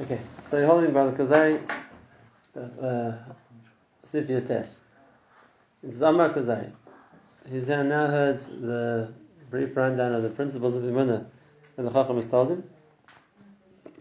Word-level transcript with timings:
Okay, 0.00 0.20
so 0.40 0.56
you're 0.56 0.66
holding 0.68 0.90
by 0.94 1.04
the 1.04 1.12
Kuzari, 1.12 1.60
uh, 2.56 3.12
Sifya 4.10 4.48
test. 4.48 4.78
This 5.82 5.96
is 5.96 6.00
Amar 6.00 6.30
Kuzari. 6.32 6.72
He's 7.46 7.68
now 7.68 8.06
heard 8.06 8.40
the 8.40 9.12
brief 9.50 9.76
rundown 9.76 10.14
of 10.14 10.22
the 10.22 10.30
principles 10.30 10.76
of 10.76 10.84
Imunah 10.84 11.26
and 11.76 11.86
the 11.86 11.90
Chacham 11.90 12.16
has 12.16 12.24
told 12.24 12.52
him. 12.52 12.64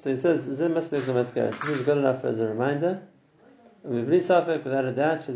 So 0.02 0.12
he 0.12 0.16
says, 0.16 0.44
Zim 0.44 0.76
This 0.76 0.94
is 0.94 1.84
good 1.84 1.98
enough 1.98 2.24
as 2.24 2.40
a 2.40 2.48
reminder. 2.48 3.02
Without 3.84 4.50
a 4.50 4.94
doubt, 4.96 5.28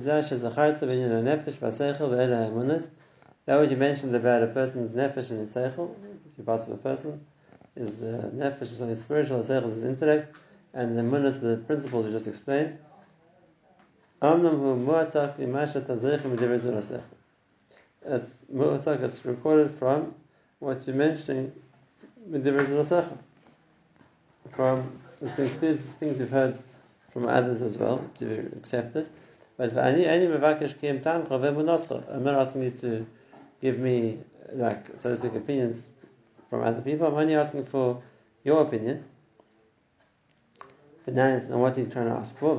that 3.45 3.59
what 3.59 3.69
you 3.69 3.77
mentioned 3.77 4.15
about 4.15 4.43
a 4.43 4.47
person's 4.47 4.93
nefesh 4.93 5.31
and 5.31 5.41
his 5.41 5.53
seichel, 5.53 5.93
two 6.37 6.43
parts 6.43 6.65
of 6.67 6.71
a 6.71 6.77
person, 6.77 7.25
is 7.75 8.03
uh, 8.03 8.31
nefesh 8.33 8.71
is 8.71 8.77
something 8.77 8.95
spiritual, 8.95 9.43
seichel 9.43 9.67
is 9.67 9.75
his 9.75 9.83
intellect, 9.83 10.37
and 10.75 10.97
the 10.97 11.01
munas, 11.01 11.39
the 11.41 11.57
principles 11.65 12.05
we 12.05 12.11
just 12.11 12.27
explained. 12.27 12.77
It's 18.07 18.35
it's 18.47 19.25
recorded 19.25 19.71
from 19.79 20.13
what 20.59 20.85
you're 20.85 20.95
mentioning, 20.95 21.51
from, 24.51 24.99
this 25.21 25.39
includes 25.39 25.81
things 25.99 26.19
you've 26.19 26.29
heard 26.29 26.59
from 27.11 27.27
others 27.27 27.61
as 27.61 27.77
well, 27.77 28.03
to 28.19 28.25
be 28.25 28.57
accepted. 28.57 29.07
But 29.57 29.75
any 29.77 30.05
any 30.05 30.27
mevakesh 30.27 30.79
kim 30.79 30.99
tamcha 30.99 32.05
I'm 32.13 32.23
not 32.23 32.35
asking 32.35 32.63
you 32.63 32.71
to 32.71 33.05
give 33.61 33.79
me 33.79 34.19
like 34.51 34.85
so 35.01 35.11
to 35.11 35.17
speak 35.17 35.35
opinions 35.35 35.87
from 36.49 36.63
other 36.63 36.81
people. 36.81 37.07
I'm 37.07 37.13
only 37.13 37.35
asking 37.35 37.65
for 37.65 38.01
your 38.43 38.61
opinion. 38.63 39.05
But 41.05 41.13
now 41.13 41.37
not 41.37 41.59
what 41.59 41.77
you're 41.77 41.85
trying 41.85 42.07
to 42.07 42.13
ask 42.13 42.35
for. 42.39 42.55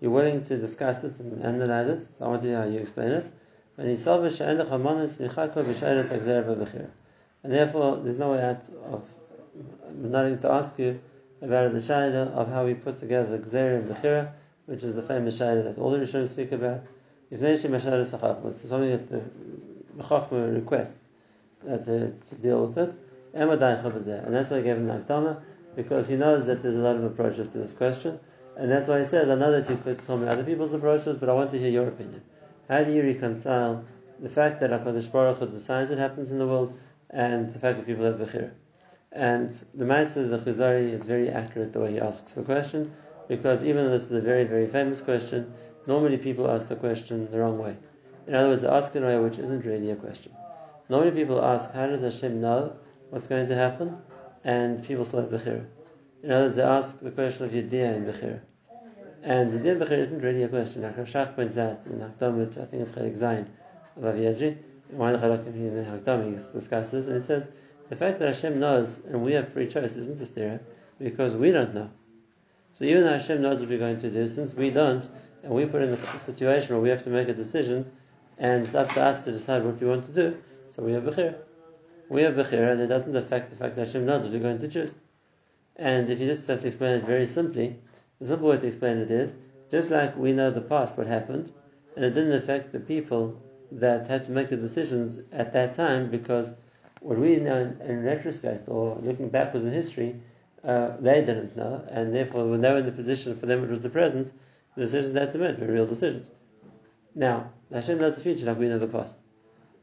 You're 0.00 0.10
willing 0.10 0.42
to 0.42 0.58
discuss 0.58 1.04
it 1.04 1.20
and 1.20 1.44
analyze 1.44 1.88
it. 1.88 2.08
So 2.18 2.24
I 2.24 2.28
want 2.28 2.42
to 2.42 2.48
hear 2.48 2.58
how 2.58 2.66
you 2.66 2.80
explain 2.80 3.12
it. 3.12 3.30
And 3.78 3.96
therefore, 7.44 7.98
there's 7.98 8.18
no 8.18 8.32
way 8.32 8.42
out 8.42 8.62
of 8.90 9.04
not 9.94 10.40
to 10.40 10.50
ask 10.50 10.76
you 10.78 11.00
about 11.40 11.72
the 11.72 11.78
shayla 11.78 12.32
of 12.32 12.52
how 12.52 12.66
we 12.66 12.74
put 12.74 12.98
together 12.98 13.38
the 13.38 13.38
Gzer 13.38 13.78
and 13.78 13.88
Bechira, 13.88 14.32
which 14.66 14.82
is 14.82 14.96
the 14.96 15.02
famous 15.02 15.38
shayla 15.38 15.62
that 15.64 15.78
all 15.78 15.92
the 15.92 15.98
Rishonim 15.98 16.28
speak 16.28 16.52
about. 16.52 16.82
If 17.30 17.42
it's 17.42 17.62
something 17.62 18.90
that 18.90 19.08
the 19.08 19.22
Chachma 19.98 20.54
requests 20.54 21.04
uh, 21.68 21.76
to 21.76 22.12
deal 22.42 22.66
with 22.66 22.78
it, 22.78 22.94
and 23.32 23.50
that's 23.50 24.50
why 24.50 24.58
I 24.58 24.60
gave 24.60 24.76
him 24.76 24.86
the 24.86 24.94
Akdama, 24.94 25.42
because 25.76 26.08
he 26.08 26.16
knows 26.16 26.46
that 26.46 26.62
there's 26.62 26.76
a 26.76 26.80
lot 26.80 26.96
of 26.96 27.04
approaches 27.04 27.48
to 27.48 27.58
this 27.58 27.72
question, 27.72 28.18
and 28.56 28.70
that's 28.70 28.88
why 28.88 28.98
he 28.98 29.04
says, 29.04 29.28
I 29.30 29.36
know 29.36 29.52
that 29.52 29.70
you 29.70 29.76
could 29.76 30.04
tell 30.06 30.18
me 30.18 30.28
other 30.28 30.44
people's 30.44 30.72
approaches, 30.72 31.16
but 31.16 31.28
I 31.28 31.32
want 31.32 31.50
to 31.52 31.58
hear 31.58 31.70
your 31.70 31.88
opinion. 31.88 32.22
How 32.68 32.84
do 32.84 32.92
you 32.92 33.02
reconcile 33.02 33.84
the 34.18 34.28
fact 34.28 34.60
that 34.60 34.70
HaKadosh 34.70 35.10
Baruch 35.10 35.38
Hu 35.38 35.46
decides 35.46 35.90
what 35.90 35.98
happens 35.98 36.30
in 36.30 36.38
the 36.38 36.46
world, 36.46 36.78
and 37.08 37.50
the 37.50 37.58
fact 37.58 37.78
that 37.78 37.86
people 37.86 38.04
have 38.04 38.16
Bechira? 38.16 38.50
And 39.12 39.50
the 39.74 39.84
Master 39.84 40.22
of 40.22 40.30
the 40.30 40.38
Kuzari 40.38 40.92
is 40.92 41.02
very 41.02 41.30
accurate 41.30 41.72
the 41.72 41.80
way 41.80 41.92
he 41.92 42.00
asks 42.00 42.34
the 42.34 42.42
question, 42.42 42.92
because 43.28 43.64
even 43.64 43.86
though 43.86 43.92
this 43.92 44.04
is 44.04 44.12
a 44.12 44.20
very, 44.20 44.44
very 44.44 44.66
famous 44.66 45.00
question, 45.00 45.52
normally 45.86 46.16
people 46.16 46.50
ask 46.50 46.68
the 46.68 46.76
question 46.76 47.30
the 47.30 47.38
wrong 47.38 47.58
way. 47.58 47.76
In 48.26 48.34
other 48.34 48.50
words, 48.50 48.62
they 48.62 48.68
ask 48.68 48.94
in 48.94 49.02
a 49.02 49.06
way 49.06 49.18
which 49.18 49.38
isn't 49.38 49.64
really 49.64 49.90
a 49.90 49.96
question. 49.96 50.32
Normally 50.88 51.12
people 51.12 51.44
ask, 51.44 51.72
how 51.72 51.86
does 51.86 52.02
Hashem 52.02 52.40
know 52.40 52.76
what's 53.10 53.26
going 53.26 53.46
to 53.48 53.54
happen? 53.54 53.98
And 54.42 54.84
people 54.84 55.04
still 55.04 55.20
have 55.20 55.30
Bechira. 55.30 55.66
In 56.22 56.30
other 56.30 56.44
words, 56.44 56.54
they 56.56 56.62
ask 56.62 57.00
the 57.00 57.10
question 57.10 57.44
of 57.44 57.52
Yediyah 57.52 57.96
and 57.96 58.06
Bechira. 58.06 58.40
And 59.22 59.50
Yediyah 59.50 59.72
and 59.72 59.82
Bechira 59.82 59.98
isn't 59.98 60.22
really 60.22 60.42
a 60.42 60.48
question. 60.48 60.82
Like 60.82 60.96
Rav 60.96 61.36
points 61.36 61.58
out 61.58 61.86
in 61.86 62.00
Hakdamut, 62.00 62.58
I 62.60 62.64
think 62.66 62.82
it's 62.82 62.92
Chelik 62.92 63.18
Zayin 63.18 63.46
of 63.96 64.04
Avi 64.04 64.56
one 64.92 65.14
of 65.14 65.20
the 65.20 65.32
in 65.32 65.76
the 65.76 65.82
Hakdam, 65.82 66.30
he 66.30 66.52
discusses, 66.52 67.06
and 67.06 67.16
he 67.16 67.22
says, 67.22 67.48
the 67.88 67.96
fact 67.96 68.18
that 68.18 68.28
Hashem 68.34 68.58
knows 68.58 69.00
and 69.06 69.22
we 69.24 69.32
have 69.32 69.52
free 69.52 69.68
choice 69.68 69.96
isn't 69.96 70.20
a 70.20 70.26
stereo 70.26 70.60
because 70.98 71.34
we 71.34 71.50
don't 71.50 71.74
know. 71.74 71.90
So 72.78 72.84
even 72.84 73.04
though 73.04 73.12
Hashem 73.12 73.42
knows 73.42 73.60
what 73.60 73.68
we're 73.68 73.78
going 73.78 73.98
to 74.00 74.10
do, 74.10 74.28
since 74.28 74.54
we 74.54 74.70
don't, 74.70 75.08
and 75.42 75.52
we 75.52 75.66
put 75.66 75.82
in 75.82 75.90
a 75.90 76.20
situation 76.20 76.74
where 76.74 76.82
we 76.82 76.88
have 76.88 77.02
to 77.04 77.10
make 77.10 77.28
a 77.28 77.34
decision, 77.34 77.90
and 78.38 78.64
it's 78.64 78.74
up 78.74 78.88
to 78.94 79.02
us 79.02 79.24
to 79.24 79.32
decide 79.32 79.64
what 79.64 79.80
we 79.80 79.86
want 79.86 80.06
to 80.06 80.12
do, 80.12 80.36
so 80.74 80.82
we 80.82 80.92
have 80.92 81.02
Bechira. 81.04 81.36
We 82.10 82.22
have 82.22 82.34
Bechira, 82.34 82.72
and 82.72 82.80
it 82.80 82.88
doesn't 82.88 83.14
affect 83.14 83.50
the 83.50 83.56
fact 83.56 83.76
that 83.76 83.86
Hashem 83.86 84.04
knows 84.04 84.24
what 84.24 84.32
we're 84.32 84.40
going 84.40 84.58
to 84.58 84.66
choose. 84.66 84.96
And 85.76 86.10
if 86.10 86.18
you 86.18 86.26
just 86.26 86.44
have 86.48 86.60
to 86.62 86.66
explain 86.66 86.96
it 86.96 87.04
very 87.04 87.24
simply, 87.24 87.76
the 88.18 88.26
simple 88.26 88.48
way 88.48 88.58
to 88.58 88.66
explain 88.66 88.98
it 88.98 89.12
is, 89.12 89.36
just 89.70 89.92
like 89.92 90.16
we 90.16 90.32
know 90.32 90.50
the 90.50 90.60
past, 90.60 90.98
what 90.98 91.06
happened, 91.06 91.52
and 91.94 92.04
it 92.04 92.10
didn't 92.10 92.32
affect 92.32 92.72
the 92.72 92.80
people 92.80 93.40
that 93.70 94.08
had 94.08 94.24
to 94.24 94.32
make 94.32 94.50
the 94.50 94.56
decisions 94.56 95.20
at 95.30 95.52
that 95.52 95.74
time 95.74 96.10
because 96.10 96.52
what 97.00 97.16
we 97.16 97.36
know 97.36 97.60
in, 97.60 97.80
in 97.88 98.02
retrospect 98.02 98.68
or 98.68 98.98
looking 99.02 99.28
backwards 99.28 99.64
in 99.64 99.72
history, 99.72 100.20
uh, 100.64 100.96
they 100.98 101.20
didn't 101.20 101.56
know, 101.56 101.86
and 101.92 102.12
therefore 102.12 102.44
when 102.44 102.60
they 102.60 102.70
were 102.70 102.78
in 102.78 102.86
the 102.86 102.92
position, 102.92 103.38
for 103.38 103.46
them 103.46 103.62
it 103.62 103.70
was 103.70 103.82
the 103.82 103.88
present, 103.88 104.32
the 104.74 104.82
decisions 104.82 105.12
they 105.12 105.20
had 105.20 105.30
to 105.30 105.38
make 105.38 105.60
were 105.60 105.68
real 105.68 105.86
decisions. 105.86 106.32
Now, 107.14 107.52
Hashem 107.72 107.98
knows 107.98 108.16
the 108.16 108.20
future 108.20 108.46
like 108.46 108.58
we 108.58 108.68
know 108.68 108.80
the 108.80 108.88
past. 108.88 109.16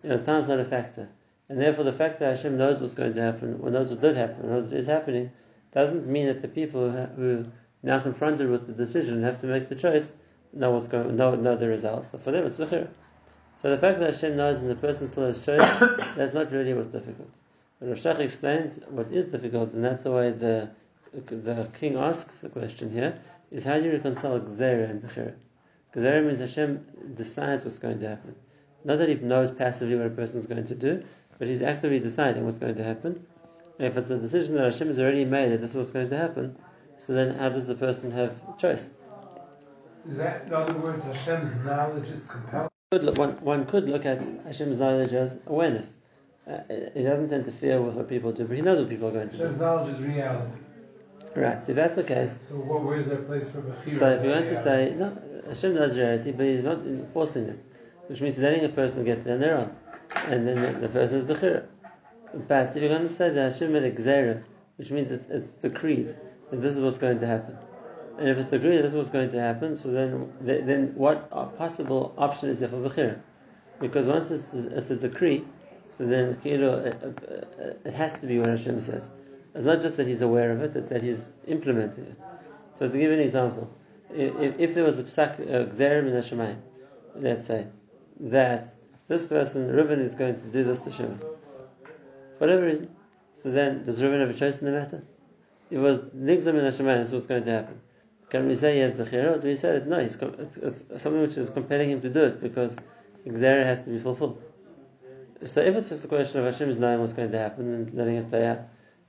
You 0.04 0.10
know, 0.10 0.18
time's 0.18 0.50
not 0.50 0.60
a 0.60 0.66
factor. 0.66 1.08
And 1.50 1.62
therefore 1.62 1.86
the 1.86 1.94
fact 1.94 2.20
that 2.20 2.36
Hashem 2.36 2.58
knows 2.58 2.80
what's 2.80 2.94
going 2.94 3.14
to 3.14 3.22
happen, 3.22 3.60
or 3.62 3.70
knows 3.70 3.90
what 3.90 4.02
did 4.02 4.18
happen, 4.18 4.46
or 4.46 4.50
knows 4.50 4.66
what 4.66 4.74
is 4.74 4.86
happening, 4.86 5.32
doesn't 5.74 6.08
mean 6.08 6.28
that 6.28 6.42
the 6.42 6.48
people 6.48 6.90
who 6.90 7.40
are 7.40 7.46
now 7.84 8.00
confronted 8.00 8.50
with 8.50 8.68
the 8.68 8.74
decision 8.74 9.24
have 9.24 9.40
to 9.42 9.48
make 9.48 9.70
the 9.70 9.76
choice 9.76 10.12
know 10.54 10.72
what's 10.72 10.88
going 10.88 11.16
know, 11.16 11.36
know 11.36 11.56
the 11.56 11.68
results. 11.68 12.12
So 12.12 12.18
for 12.18 12.32
them 12.32 12.46
it's 12.46 12.58
Bechir. 12.58 12.90
So 13.56 13.70
the 13.70 13.78
fact 13.78 14.00
that 14.00 14.14
Hashem 14.14 14.36
knows 14.36 14.62
and 14.62 14.70
the 14.70 14.76
person 14.76 15.08
still 15.08 15.26
has 15.26 15.44
choice, 15.44 15.60
that's 16.16 16.34
not 16.34 16.52
really 16.52 16.74
what's 16.74 16.88
difficult. 16.88 17.30
But 17.80 17.90
Rav 17.90 17.98
Shach 17.98 18.20
explains 18.20 18.80
what 18.90 19.12
is 19.12 19.32
difficult, 19.32 19.74
and 19.74 19.84
that's 19.84 20.06
way 20.06 20.32
the 20.32 20.70
the 21.14 21.70
king 21.80 21.96
asks 21.96 22.40
the 22.40 22.50
question 22.50 22.92
here, 22.92 23.20
is 23.52 23.64
how 23.64 23.78
do 23.78 23.86
you 23.86 23.92
reconcile 23.92 24.40
Gzera 24.40 24.90
and 24.90 25.02
Bechira? 25.02 25.34
Gzera 25.96 26.26
means 26.26 26.40
Hashem 26.40 27.14
decides 27.16 27.64
what's 27.64 27.78
going 27.78 28.00
to 28.00 28.10
happen. 28.10 28.36
Not 28.84 29.00
that 29.00 29.10
he 29.10 29.16
knows 29.16 29.52
passively 29.52 29.96
what 29.96 30.08
a 30.08 30.12
person 30.12 30.40
is 30.40 30.48
going 30.48 30.66
to 30.66 30.76
do, 30.76 31.04
but 31.40 31.48
he's 31.48 31.62
actively 31.62 32.00
deciding 32.00 32.46
what's 32.46 32.58
going 32.58 32.76
to 32.76 32.84
happen. 32.84 33.26
And 33.78 33.88
if 33.88 33.98
it's 33.98 34.10
a 34.10 34.18
decision 34.18 34.56
that 34.56 34.66
Hashem 34.66 34.88
has 34.88 35.00
already 35.00 35.26
made 35.26 35.52
that 35.52 35.62
this 35.62 35.72
is 35.72 35.78
what's 35.78 35.90
going 35.92 36.10
to 36.10 36.18
happen, 36.18 36.58
so 36.98 37.14
then 37.14 37.36
how 37.36 37.50
does 37.50 37.68
the 37.68 37.76
person 37.76 38.12
have 38.12 38.58
choice? 38.58 38.90
Is 40.08 40.18
that, 40.18 40.48
in 40.48 40.54
other 40.54 40.74
words, 40.74 41.04
Hashem's 41.04 41.54
knowledge 41.66 42.08
is 42.10 42.24
compelling? 42.24 42.70
one, 42.90 43.32
one 43.42 43.66
could 43.66 43.90
look 43.90 44.06
at 44.06 44.24
Hashem's 44.46 44.80
knowledge 44.80 45.14
as 45.14 45.40
awareness. 45.46 45.98
Uh, 46.50 46.60
it 46.70 47.04
doesn't 47.04 47.34
interfere 47.34 47.82
with 47.82 47.96
what 47.96 48.08
people 48.08 48.32
do, 48.32 48.46
but 48.46 48.56
he 48.56 48.62
knows 48.62 48.80
what 48.80 48.90
people 48.90 49.10
are 49.10 49.12
going 49.12 49.30
to 49.30 49.36
Hashem's 49.36 49.56
do. 49.56 49.62
knowledge 49.62 49.94
is 49.94 50.02
reality. 50.02 50.58
Right, 51.36 51.62
so 51.62 51.74
that's 51.74 51.98
the 51.98 52.04
case. 52.04 52.40
So 52.50 52.56
what, 52.56 52.84
where's 52.84 53.06
that 53.08 53.28
place 53.28 53.52
for 53.52 53.62
Bechira? 53.62 54.00
So 54.00 54.10
if 54.14 54.24
you 54.24 54.30
want 54.30 54.48
to 54.48 54.58
say, 54.58 54.96
no, 54.98 55.16
Hashem 55.48 55.76
knows 55.76 55.98
reality, 55.98 56.32
but 56.32 56.46
he's 56.46 56.64
not 56.64 56.80
enforcing 56.80 57.50
it, 57.50 57.60
which 58.08 58.22
means 58.22 58.40
letting 58.40 58.64
a 58.64 58.70
person 58.70 59.04
get 59.04 59.24
there 59.24 59.36
on 59.36 59.40
their 59.42 59.58
own. 59.58 59.76
And 60.16 60.48
then 60.48 60.62
the, 60.62 60.80
the 60.80 60.90
person 60.90 61.18
is 61.18 61.26
Bechira. 61.26 61.66
But 62.48 62.76
if 62.76 62.82
you're 62.82 62.90
going 62.90 63.04
to 63.04 63.10
say 63.10 63.30
that 63.30 63.54
Hashem 63.54 63.72
made 63.72 63.84
a 63.84 63.92
Gzera, 63.92 64.44
which 64.78 64.92
means 64.92 65.12
it's, 65.12 65.26
it's 65.26 65.52
decreed 65.52 66.16
that 66.52 66.62
this 66.62 66.76
is 66.76 66.82
what's 66.82 66.98
going 66.98 67.20
to 67.20 67.28
happen 67.28 67.58
and 68.18 68.30
if 68.30 68.38
it's 68.38 68.52
agreed 68.52 68.82
that's 68.82 68.94
what's 68.94 69.10
going 69.10 69.30
to 69.30 69.40
happen, 69.40 69.76
so 69.76 69.92
then 69.92 70.32
then 70.42 70.94
what 70.96 71.30
possible 71.58 72.14
option 72.18 72.50
is 72.50 72.60
there 72.60 72.70
for 72.70 72.78
Bechira? 72.78 73.20
Because 73.80 74.08
once 74.08 74.32
it's, 74.32 74.54
it's 74.54 74.90
a 74.90 74.96
decree, 74.96 75.46
so 75.92 76.06
then 76.06 76.40
you 76.44 76.58
know, 76.58 76.80
it, 76.80 77.80
it, 77.86 77.94
has 77.94 78.18
to 78.20 78.28
be 78.28 78.40
what 78.40 78.48
Hashem 78.48 78.82
says. 78.82 79.10
It's 79.54 79.66
not 79.66 79.82
just 79.82 79.98
that 79.98 80.08
he's 80.08 80.22
aware 80.22 80.52
of 80.52 80.62
it, 80.64 80.76
it's 80.76 80.90
that 80.90 81.04
he's 81.04 81.32
implementing 81.46 82.06
it. 82.06 82.18
So 82.80 82.90
to 82.90 82.98
give 82.98 83.12
an 83.12 83.20
example, 83.20 83.70
if, 84.10 84.60
if 84.60 84.74
there 84.74 84.84
was 84.84 84.98
a 84.98 85.04
psak, 85.04 85.38
gzerim 85.38 86.08
in 86.08 86.14
Hashemayim, 86.14 86.58
let's 87.16 87.46
say, 87.46 87.68
that 88.20 88.74
this 89.08 89.26
person, 89.26 89.68
Reuben, 89.72 90.00
is 90.00 90.16
going 90.16 90.36
to 90.36 90.48
do 90.48 90.64
this 90.64 90.82
to 90.82 90.92
Shimon, 90.92 91.20
whatever 92.38 92.66
reason, 92.66 92.90
so 93.36 93.52
then 93.52 93.86
does 93.86 94.02
Reuben 94.02 94.20
have 94.20 94.30
a 94.30 94.34
choice 94.34 94.60
in 94.60 94.66
the 94.66 94.72
matter? 94.72 95.04
It 95.70 95.78
was 95.78 96.00
nigzam 96.00 96.56
in 96.56 96.66
Hashemayim, 96.66 96.98
that's 96.98 97.12
what's 97.12 97.28
going 97.28 97.44
to 97.46 97.52
happen. 97.52 97.82
Can 98.30 98.48
we 98.48 98.56
say 98.56 98.76
he 98.76 98.80
has 98.82 98.94
bechira, 98.94 99.40
do 99.40 99.48
we 99.48 99.56
say 99.56 99.74
that 99.74 99.88
no, 99.88 100.00
it's, 100.00 100.18
it's, 100.18 100.84
something 101.02 101.22
which 101.22 101.38
is 101.38 101.50
compelling 101.50 101.92
him 101.92 102.02
to 102.02 102.10
do 102.10 102.26
it 102.26 102.42
because 102.42 102.76
Gzera 103.26 103.64
has 103.64 103.86
to 103.86 103.90
be 103.90 104.00
fulfilled? 104.00 104.42
So 105.46 105.62
if 105.62 105.76
it's 105.76 105.90
just 105.90 106.04
a 106.04 106.08
question 106.08 106.40
of 106.40 106.46
Hashem's 106.46 106.78
knowing 106.78 107.00
what's 107.00 107.14
going 107.14 107.32
to 107.32 107.38
happen 107.38 107.74
and 107.74 107.94
letting 107.94 108.16
it 108.16 108.30
play 108.30 108.48
out, 108.48 108.62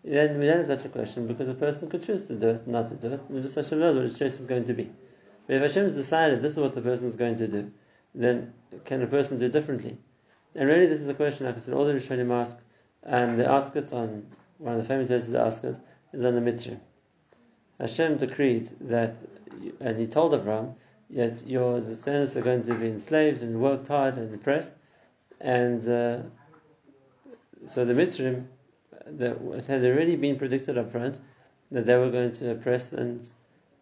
then 0.04 0.38
we 0.38 0.46
don't 0.46 0.58
have 0.58 0.66
such 0.66 0.84
a 0.84 0.88
question 0.88 1.26
because 1.26 1.48
a 1.48 1.54
person 1.54 1.90
could 1.90 2.04
choose 2.04 2.26
to 2.28 2.34
do 2.34 2.50
it, 2.50 2.68
not 2.68 2.88
to 2.88 2.94
do 2.94 3.14
it. 3.14 3.20
And 3.28 3.42
just 3.42 3.56
Hashem 3.56 3.78
knows 3.78 3.96
what 3.96 4.04
his 4.04 4.18
choice 4.18 4.38
is 4.38 4.46
going 4.46 4.66
to 4.66 4.74
be. 4.74 4.90
But 5.46 5.56
if 5.56 5.62
Hashem 5.62 5.84
has 5.84 5.94
decided 5.94 6.42
this 6.42 6.52
is 6.52 6.58
what 6.58 6.74
the 6.74 6.80
person 6.80 7.08
is 7.08 7.16
going 7.16 7.38
to 7.38 7.48
do, 7.48 7.72
then 8.14 8.52
can 8.84 9.02
a 9.02 9.06
person 9.06 9.38
do 9.38 9.48
differently? 9.48 9.98
And 10.54 10.68
really, 10.68 10.86
this 10.86 11.00
is 11.00 11.08
a 11.08 11.14
question, 11.14 11.46
like 11.46 11.56
I 11.56 11.58
said, 11.58 11.74
all 11.74 11.84
the 11.84 11.92
Rishonim 11.92 12.32
ask, 12.32 12.58
and 13.02 13.38
they 13.38 13.44
ask 13.44 13.76
it 13.76 13.92
on 13.92 14.26
one 14.58 14.74
of 14.74 14.82
the 14.82 14.88
famous 14.88 15.08
places 15.08 15.30
to 15.30 15.40
ask 15.40 15.62
it, 15.64 15.76
is 16.12 16.24
on 16.24 16.34
the 16.34 16.40
Mitzrayim. 16.40 16.80
Hashem 17.78 18.18
decreed 18.18 18.70
that, 18.80 19.22
and 19.80 19.98
He 19.98 20.06
told 20.06 20.34
Abraham, 20.34 20.74
yet 21.10 21.46
your 21.46 21.80
descendants 21.80 22.36
are 22.36 22.42
going 22.42 22.64
to 22.64 22.74
be 22.74 22.88
enslaved 22.88 23.42
and 23.42 23.60
worked 23.60 23.88
hard 23.88 24.16
and 24.16 24.34
oppressed, 24.34 24.72
and 25.40 25.80
uh, 25.88 26.22
so 27.68 27.84
the 27.84 27.92
Mitzrayim, 27.92 28.46
it 29.06 29.66
had 29.66 29.84
already 29.84 30.16
been 30.16 30.36
predicted 30.36 30.76
up 30.76 30.92
front 30.92 31.18
that 31.70 31.86
they 31.86 31.96
were 31.96 32.10
going 32.10 32.32
to 32.32 32.52
oppress 32.52 32.92
and 32.92 33.28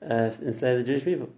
uh, 0.02 0.30
enslave 0.42 0.78
the 0.78 0.84
Jewish 0.84 1.04
people. 1.04 1.30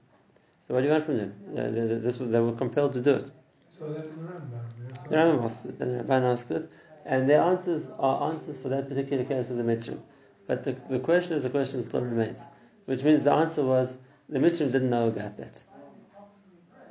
So 0.68 0.74
what 0.74 0.80
do 0.80 0.86
you 0.86 0.92
want 0.92 1.06
from 1.06 1.16
them? 1.16 1.34
Uh, 1.56 2.02
this, 2.02 2.18
they 2.18 2.40
were 2.40 2.52
compelled 2.52 2.92
to 2.92 3.00
do 3.00 3.14
it. 3.14 3.30
So 3.70 3.90
that 3.90 4.04
is 4.04 4.16
the 4.16 4.22
Rambam. 4.22 5.08
The 5.08 5.16
Rambam 5.16 5.44
asked 5.44 5.64
it, 5.64 5.80
and 5.80 5.98
the 5.98 6.04
Ramban 6.04 6.32
asked 6.32 6.50
it, 6.50 6.70
and 7.06 7.30
their 7.30 7.40
answers 7.40 7.90
are 7.98 8.30
answers 8.30 8.58
for 8.58 8.68
that 8.68 8.86
particular 8.86 9.24
case 9.24 9.48
of 9.48 9.56
the 9.56 9.62
Mitzrayim. 9.62 10.00
But 10.46 10.64
the, 10.64 10.72
the 10.90 10.98
question 10.98 11.36
is 11.38 11.42
the 11.42 11.50
question 11.50 11.82
still 11.82 12.02
remains, 12.02 12.42
which 12.84 13.02
means 13.02 13.24
the 13.24 13.32
answer 13.32 13.64
was 13.64 13.96
the 14.28 14.38
Mitzrayim 14.38 14.70
didn't 14.72 14.90
know 14.90 15.08
about 15.08 15.38
that. 15.38 15.62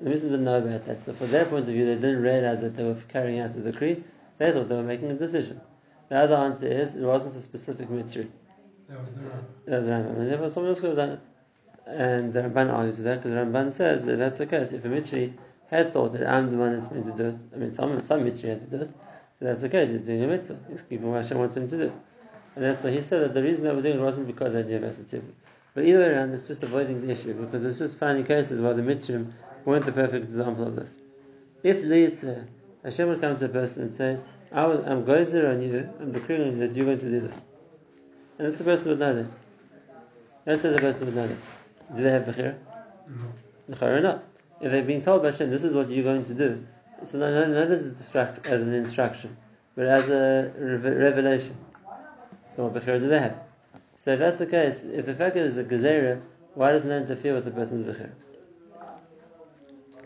The 0.01 0.09
Mitzrayim 0.09 0.31
didn't 0.31 0.45
know 0.45 0.57
about 0.57 0.85
that. 0.87 0.99
So 1.01 1.13
from 1.13 1.29
their 1.29 1.45
point 1.45 1.67
of 1.67 1.73
view, 1.73 1.85
they 1.85 2.01
didn't 2.01 2.23
realize 2.23 2.61
that 2.61 2.75
they 2.75 2.83
were 2.83 2.97
carrying 3.09 3.39
out 3.39 3.55
a 3.55 3.61
decree. 3.61 4.03
They 4.39 4.51
thought 4.51 4.69
they 4.69 4.75
were 4.75 4.81
making 4.81 5.11
a 5.11 5.15
decision. 5.15 5.61
The 6.09 6.17
other 6.17 6.35
answer 6.35 6.65
is 6.65 6.95
it 6.95 7.01
wasn't 7.01 7.35
a 7.35 7.41
specific 7.41 7.89
Mitzrayim. 7.89 8.29
That 8.89 9.01
was 9.01 9.13
the 9.13 9.21
Rambam. 9.21 9.45
That 9.65 9.77
was 9.77 9.85
the 9.85 9.91
Rambam. 9.91 10.17
And 10.17 10.31
therefore 10.31 10.49
someone 10.49 10.71
else 10.71 10.79
could 10.79 10.89
have 10.89 10.97
done 10.97 11.09
it. 11.11 11.19
And 11.87 12.33
the 12.33 12.41
Ramban 12.41 12.71
argues 12.73 12.97
with 12.97 13.05
that 13.05 13.23
because 13.23 13.31
the 13.31 13.37
Ramban 13.37 13.71
says 13.71 14.05
that 14.05 14.17
that's 14.17 14.37
the 14.37 14.45
case. 14.45 14.73
If 14.73 14.83
a 14.83 14.89
Mitzri 14.89 15.33
had 15.69 15.93
thought 15.93 16.13
that 16.13 16.27
I'm 16.27 16.49
the 16.49 16.57
one 16.57 16.73
that's 16.73 16.91
meant 16.91 17.05
to 17.05 17.13
do 17.13 17.29
it, 17.29 17.35
I 17.53 17.57
mean, 17.57 17.73
some, 17.73 18.01
some 18.01 18.25
Mitzri 18.25 18.49
had 18.49 18.61
to 18.61 18.77
do 18.77 18.83
it, 18.83 18.91
so 19.39 19.45
that's 19.45 19.61
the 19.61 19.69
case. 19.69 19.91
He's 19.91 20.01
doing 20.01 20.23
a 20.23 20.27
mitzvah. 20.27 20.57
He's 20.69 20.81
keeping 20.81 21.11
what 21.11 21.21
Hashem 21.21 21.37
wants 21.37 21.55
him 21.55 21.69
to 21.69 21.77
do. 21.77 21.93
And 22.55 22.65
that's 22.65 22.81
why 22.83 22.89
he 22.89 23.01
said 23.01 23.21
that 23.21 23.33
the 23.33 23.43
reason 23.43 23.63
they 23.63 23.71
were 23.73 23.81
doing 23.81 23.99
it 23.99 24.01
wasn't 24.01 24.25
because 24.25 24.53
they 24.53 24.63
knew 24.63 24.77
about 24.77 24.97
the 24.97 25.21
But 25.75 25.85
either 25.85 25.99
way 25.99 26.07
around, 26.07 26.33
it's 26.33 26.47
just 26.47 26.63
avoiding 26.63 27.05
the 27.05 27.13
issue 27.13 27.33
because 27.33 27.63
it's 27.63 27.77
just 27.77 27.99
finding 27.99 28.25
cases 28.25 28.59
where 28.59 28.73
the 28.73 28.81
Mitzrim 28.81 29.31
weren't 29.63 29.85
the 29.85 29.91
perfect 29.91 30.25
example 30.25 30.65
of 30.65 30.75
this. 30.75 30.97
If 31.61 31.77
Leitzah, 31.77 32.47
Hashem 32.83 33.09
would 33.09 33.21
come 33.21 33.37
to 33.37 33.45
a 33.45 33.49
person 33.49 33.83
and 33.83 33.95
say, 33.95 34.17
I 34.51 34.63
am 34.63 35.05
gozer 35.05 35.49
on 35.49 35.61
you, 35.61 35.89
I'm 35.99 36.13
you 36.15 36.57
that 36.57 36.75
you're 36.75 36.85
going 36.85 36.99
to 36.99 37.09
do 37.09 37.19
this. 37.19 37.33
And 38.39 38.47
this 38.47 38.57
the 38.57 38.63
person 38.63 38.89
would 38.89 38.99
know 38.99 39.23
that. 39.23 39.31
That's 40.45 40.63
how 40.63 40.71
the 40.71 40.79
person 40.79 41.05
would 41.05 41.15
know 41.15 41.27
that. 41.27 41.37
Do 41.95 42.03
they 42.03 42.11
have 42.11 42.23
Bechira? 42.23 42.55
No. 43.67 43.77
No, 43.79 43.99
not. 43.99 44.23
If 44.59 44.71
they've 44.71 44.85
been 44.85 45.01
told 45.01 45.21
by 45.21 45.31
Hashem, 45.31 45.49
this 45.49 45.63
is 45.63 45.73
what 45.73 45.89
you're 45.89 46.03
going 46.03 46.25
to 46.25 46.33
do, 46.33 46.65
so 47.03 47.19
not, 47.19 47.31
not, 47.31 47.49
not 47.49 47.71
as, 47.71 47.85
a 47.85 47.91
distract, 47.91 48.47
as 48.47 48.61
an 48.61 48.73
instruction, 48.73 49.37
but 49.75 49.85
as 49.85 50.09
a 50.09 50.51
re- 50.57 50.95
revelation. 50.95 51.55
So 52.49 52.65
what 52.65 52.73
Bechira 52.73 52.99
do 52.99 53.07
they 53.07 53.19
have? 53.19 53.37
So 53.95 54.13
if 54.13 54.19
that's 54.19 54.39
the 54.39 54.47
case, 54.47 54.83
if 54.83 55.05
the 55.05 55.13
fact 55.13 55.37
is 55.37 55.57
a 55.57 55.63
Gezerah, 55.63 56.21
why 56.55 56.71
doesn't 56.71 56.89
that 56.89 57.03
interfere 57.03 57.35
with 57.35 57.45
the 57.45 57.51
person's 57.51 57.83
Bechira? 57.83 58.11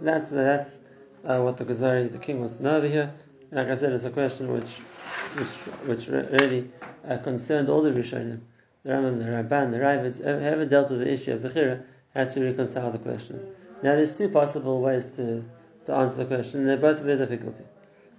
That's, 0.01 0.29
that's 0.29 0.77
uh, 1.25 1.39
what 1.39 1.57
the 1.57 1.65
Gezerah, 1.65 2.11
the 2.11 2.17
king 2.17 2.39
wants 2.39 2.57
to 2.57 2.63
know 2.63 2.77
over 2.77 2.87
here. 2.87 3.13
Like 3.51 3.67
I 3.67 3.75
said, 3.75 3.93
it's 3.93 4.03
a 4.03 4.09
question 4.09 4.51
which 4.51 4.79
which, 5.35 5.47
which 5.87 6.07
really 6.07 6.69
uh, 7.07 7.17
concerned 7.17 7.69
all 7.69 7.81
the 7.81 7.91
Rishonim. 7.91 8.39
The 8.83 8.91
Rambam, 8.91 9.19
the 9.19 9.25
Ramban, 9.25 9.71
the 9.71 9.79
Ravids, 9.79 10.19
whoever 10.19 10.65
dealt 10.65 10.89
with 10.89 10.99
the 11.01 11.11
issue 11.11 11.33
of 11.33 11.41
Bechira, 11.41 11.83
had 12.15 12.31
to 12.31 12.43
reconcile 12.43 12.91
the 12.91 12.97
question. 12.97 13.39
Now 13.83 13.95
there's 13.95 14.17
two 14.17 14.29
possible 14.29 14.81
ways 14.81 15.07
to, 15.15 15.43
to 15.85 15.93
answer 15.93 16.17
the 16.17 16.25
question, 16.25 16.61
and 16.61 16.69
they're 16.69 16.77
both 16.77 16.99
very 16.99 17.17
difficulty. 17.17 17.63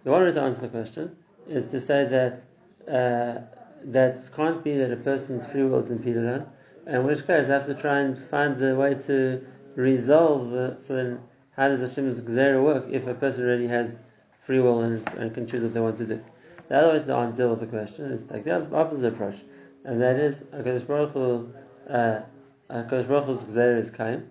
The 0.05 0.11
one 0.11 0.23
way 0.23 0.32
to 0.32 0.41
answer 0.41 0.61
the 0.61 0.69
question 0.69 1.17
is 1.49 1.70
to 1.70 1.81
say 1.81 2.05
that 2.05 2.43
uh, 2.88 3.41
that 3.85 4.17
it 4.17 4.31
can't 4.35 4.62
be 4.62 4.76
that 4.76 4.93
a 4.93 4.97
person's 4.97 5.47
free 5.47 5.62
will 5.62 5.81
is 5.81 5.91
impeded 5.91 6.26
on, 6.26 6.47
in 6.87 7.05
which 7.05 7.26
case 7.26 7.49
I 7.49 7.55
have 7.55 7.67
to 7.67 7.75
try 7.75 8.00
and 8.00 8.17
find 8.17 8.62
a 8.62 8.75
way 8.75 8.94
to 8.94 9.44
resolve 9.75 10.50
the, 10.50 10.76
so 10.79 10.97
then 10.97 11.20
how 11.56 11.69
does 11.69 11.81
Hashem's 11.81 12.20
Gzera 12.20 12.62
work 12.62 12.87
if 12.91 13.06
a 13.06 13.15
person 13.15 13.44
really 13.44 13.67
has 13.69 13.97
free 14.41 14.61
will 14.61 14.81
and, 14.82 15.06
and 15.19 15.35
can 15.35 15.47
choose 15.47 15.62
what 15.62 15.75
they 15.75 15.81
want 15.81 15.99
to 15.99 16.06
do? 16.06 16.25
The 16.69 16.76
other 16.76 16.93
way 16.93 16.99
to 17.00 17.32
deal 17.37 17.50
with 17.50 17.61
the 17.61 17.67
question 17.67 18.06
is 18.12 18.31
like 18.31 18.44
the 18.44 18.75
opposite 18.75 19.12
approach, 19.12 19.37
and 19.84 20.00
that 20.00 20.17
is 20.17 20.43
Hakadosh 20.55 20.87
Baruch 20.87 21.12
Hu, 21.12 21.52
uh, 21.88 22.23
Hakadosh 22.70 23.08
Baruch 23.08 23.25
Hu's 23.26 23.44
Gzera 23.44 23.79
is 23.79 23.90
Kaim, 23.90 24.31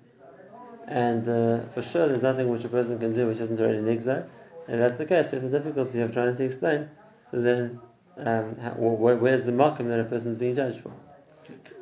and 0.87 1.27
uh, 1.27 1.59
for 1.73 1.81
sure 1.81 2.07
there's 2.07 2.21
nothing 2.21 2.49
which 2.49 2.63
a 2.63 2.69
person 2.69 2.99
can 2.99 3.13
do 3.13 3.27
which 3.27 3.39
isn't 3.39 3.59
already 3.59 3.79
Nigzar. 3.79 4.27
And 4.67 4.75
if 4.75 4.79
that's 4.79 4.97
the 4.97 5.05
case, 5.05 5.31
we 5.31 5.39
have 5.39 5.51
the 5.51 5.59
difficulty 5.59 6.01
of 6.01 6.13
trying 6.13 6.35
to 6.35 6.43
explain. 6.43 6.89
So 7.31 7.41
then, 7.41 7.79
um, 8.17 8.57
how, 8.57 8.71
where, 8.71 9.15
where's 9.15 9.43
the 9.43 9.51
markham 9.51 9.89
that 9.89 9.99
a 9.99 10.03
person 10.03 10.31
is 10.31 10.37
being 10.37 10.55
judged 10.55 10.81
for? 10.81 10.91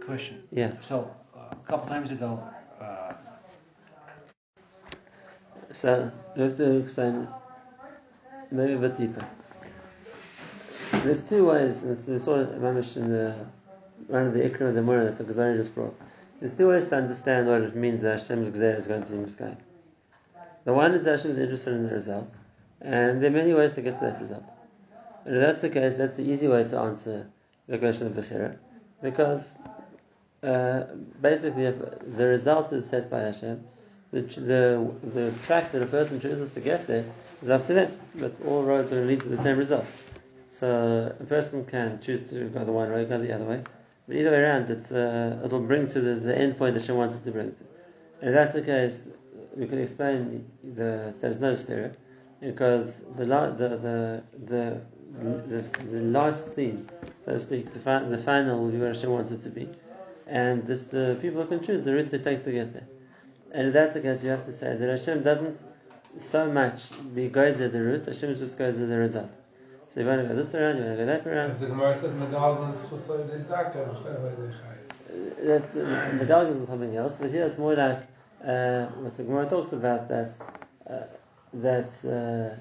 Question. 0.05 0.41
Yeah. 0.51 0.71
So, 0.87 1.13
uh, 1.35 1.51
a 1.51 1.67
couple 1.67 1.87
times 1.87 2.11
ago, 2.11 2.41
uh, 2.81 3.13
So 5.71 6.11
we 6.35 6.43
have 6.43 6.57
to 6.57 6.77
explain 6.79 7.27
maybe 8.51 8.73
a 8.73 8.77
bit 8.77 8.95
deeper. 8.95 9.25
There's 11.03 11.21
two 11.21 11.45
ways, 11.45 11.83
and 11.83 11.91
we 12.07 12.19
saw 12.19 12.41
it 12.41 12.59
Mamish 12.59 12.97
in 12.97 13.09
the 13.09 13.35
of 14.09 14.33
the 14.33 14.49
Ikram 14.49 14.69
of 14.69 14.75
the 14.75 14.81
Murah 14.81 15.05
that 15.05 15.17
the 15.17 15.23
Ghazali 15.23 15.57
just 15.57 15.75
brought. 15.75 15.95
There's 16.39 16.55
two 16.55 16.69
ways 16.69 16.87
to 16.87 16.95
understand 16.95 17.47
what 17.47 17.61
it 17.61 17.75
means 17.75 18.01
that 18.01 18.19
Hashem's 18.19 18.49
Gzera 18.49 18.77
is 18.77 18.87
going 18.87 19.03
to 19.03 19.11
the 19.11 19.29
sky. 19.29 19.57
The 20.63 20.73
one 20.73 20.93
is 20.93 21.05
Hashem 21.05 21.31
is 21.31 21.37
interested 21.37 21.73
in 21.73 21.87
the 21.87 21.93
result, 21.93 22.33
and 22.81 23.21
there 23.21 23.29
are 23.29 23.33
many 23.33 23.53
ways 23.53 23.73
to 23.73 23.81
get 23.81 23.99
to 23.99 24.05
that 24.05 24.21
result. 24.21 24.45
And 25.25 25.35
if 25.35 25.41
that's 25.41 25.61
the 25.61 25.69
case, 25.69 25.97
that's 25.97 26.15
the 26.15 26.23
easy 26.23 26.47
way 26.47 26.63
to 26.63 26.77
answer 26.79 27.27
the 27.67 27.77
question 27.77 28.07
of 28.07 28.13
Bechira, 28.13 28.57
because 29.01 29.49
uh, 30.43 30.83
basically 31.21 31.71
the 31.71 32.25
result 32.25 32.71
is 32.71 32.89
set 32.89 33.09
by 33.09 33.19
Hashem. 33.19 33.63
The, 34.11 34.21
the, 34.21 34.91
the 35.03 35.33
track 35.45 35.71
that 35.71 35.83
a 35.83 35.85
person 35.85 36.19
chooses 36.19 36.49
to 36.53 36.61
get 36.61 36.87
there 36.87 37.05
is 37.43 37.49
up 37.49 37.67
to 37.67 37.73
them, 37.73 37.99
but 38.15 38.41
all 38.41 38.63
roads 38.63 38.91
are 38.91 38.95
going 38.95 39.07
to 39.07 39.13
lead 39.13 39.21
to 39.21 39.29
the 39.29 39.37
same 39.37 39.57
result. 39.57 39.85
So 40.49 41.15
a 41.19 41.23
person 41.25 41.63
can 41.65 42.01
choose 42.01 42.29
to 42.31 42.45
go 42.45 42.65
the 42.65 42.71
one 42.71 42.91
way, 42.91 43.05
go 43.05 43.19
the 43.19 43.31
other 43.31 43.45
way, 43.45 43.63
but 44.09 44.17
either 44.17 44.31
way 44.31 44.37
around, 44.37 44.71
it's, 44.71 44.91
uh, 44.91 45.39
it'll 45.45 45.59
bring 45.59 45.87
to 45.87 46.01
the, 46.01 46.15
the 46.15 46.35
end 46.35 46.57
point 46.57 46.73
that 46.73 46.81
Hashem 46.81 46.97
wants 46.97 47.15
it 47.15 47.23
to 47.25 47.31
bring 47.31 47.53
to. 47.53 47.63
And 48.21 48.29
if 48.29 48.33
that's 48.33 48.53
the 48.53 48.63
case, 48.63 49.07
we 49.55 49.67
can 49.67 49.77
explain 49.79 50.49
the, 50.63 51.13
there's 51.21 51.39
no 51.39 51.53
stereo, 51.53 51.91
because 52.41 53.01
the, 53.17 53.25
the, 53.25 53.69
the, 53.85 54.23
the, 54.47 54.81
the, 55.47 55.61
the 55.91 56.01
last 56.01 56.55
scene, 56.55 56.89
so 57.23 57.33
to 57.33 57.39
speak, 57.39 57.71
the, 57.71 57.77
fi- 57.77 58.01
the 58.01 58.17
final 58.17 58.65
will 58.65 58.87
Hashem 58.87 59.11
wants 59.11 59.29
it 59.29 59.43
to 59.43 59.49
be. 59.49 59.69
And 60.25 60.65
this, 60.65 60.85
the 60.85 61.15
people 61.21 61.45
can 61.45 61.63
choose 61.63 61.83
the 61.83 61.93
route 61.93 62.09
they 62.09 62.17
take 62.17 62.43
to 62.45 62.51
get 62.51 62.73
there. 62.73 62.87
And 63.51 63.67
if 63.67 63.73
that's 63.73 63.93
the 63.93 64.01
case, 64.01 64.23
you 64.23 64.31
have 64.31 64.45
to 64.45 64.51
say 64.51 64.75
that 64.75 64.89
Hashem 64.89 65.21
doesn't 65.21 65.63
so 66.17 66.51
much 66.51 66.89
be 67.13 67.27
goes 67.27 67.61
at 67.61 67.73
the 67.73 67.83
route, 67.83 68.07
Hashem 68.07 68.33
just 68.33 68.57
goes 68.57 68.79
at 68.79 68.89
the 68.89 68.97
result. 68.97 69.29
So 69.99 70.03
you 70.03 70.11
want 70.11 70.21
to 70.21 70.27
go 70.29 70.35
this 70.35 70.55
around, 70.55 70.77
you 70.77 70.83
want 70.85 70.97
to 70.97 71.03
go 71.03 71.05
that 71.07 71.27
around. 71.27 71.49
As 71.49 71.59
the 71.59 71.65
Gemara 71.65 71.93
says, 71.93 72.13
Medalgan 72.13 72.71
Schusay 72.71 73.27
de 73.27 73.37
Zaka, 73.43 73.85
V'chayva 73.85 74.33
de 74.33 75.45
That's 75.45 75.71
the 75.71 75.83
medallions 76.13 76.61
is 76.61 76.67
something 76.69 76.95
else, 76.95 77.17
but 77.19 77.29
here 77.29 77.45
it's 77.45 77.57
more 77.57 77.75
like 77.75 77.97
uh, 78.41 78.85
what 78.85 79.17
the 79.17 79.23
Gemara 79.23 79.49
talks 79.49 79.73
about 79.73 80.07
that 80.07 80.31
uh, 80.89 80.99
that 81.55 81.91
uh, 82.05 82.55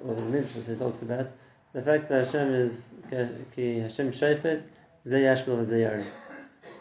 what 0.00 0.16
the 0.16 0.24
Midrash 0.24 0.76
talks 0.80 1.02
about 1.02 1.28
the 1.72 1.82
fact 1.82 2.08
that 2.08 2.24
Hashem 2.24 2.54
is 2.54 2.90
ki 3.54 3.78
Hashem 3.78 4.10
shayfet 4.10 4.64
zeh 5.06 5.22
yashkol 5.28 5.64
v'zeh 5.64 5.78
yari. 5.86 6.04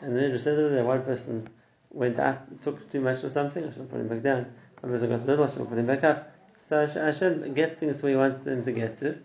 And 0.01 0.15
the 0.15 0.21
Midrash 0.21 0.41
says 0.41 0.57
over 0.57 0.73
there 0.73 0.85
one 0.85 1.03
person 1.03 1.47
went 1.91 2.19
up, 2.19 2.47
took 2.63 2.91
too 2.91 2.99
much 2.99 3.23
or 3.23 3.29
something, 3.29 3.63
Hashem 3.63 3.89
put 3.89 3.99
him 3.99 4.07
back 4.07 4.23
down. 4.23 4.47
One 4.79 4.91
person 4.91 5.09
got 5.09 5.21
a 5.21 5.25
little, 5.25 5.45
Hashem 5.45 5.67
put 5.67 5.77
him 5.77 5.85
back 5.85 6.03
up. 6.03 6.31
So 6.67 6.87
Hashem 6.87 7.53
gets 7.53 7.77
things 7.77 7.97
to 7.97 8.01
where 8.01 8.11
He 8.13 8.17
wants 8.17 8.43
them 8.43 8.63
to 8.63 8.71
get 8.71 8.97
to, 8.97 9.19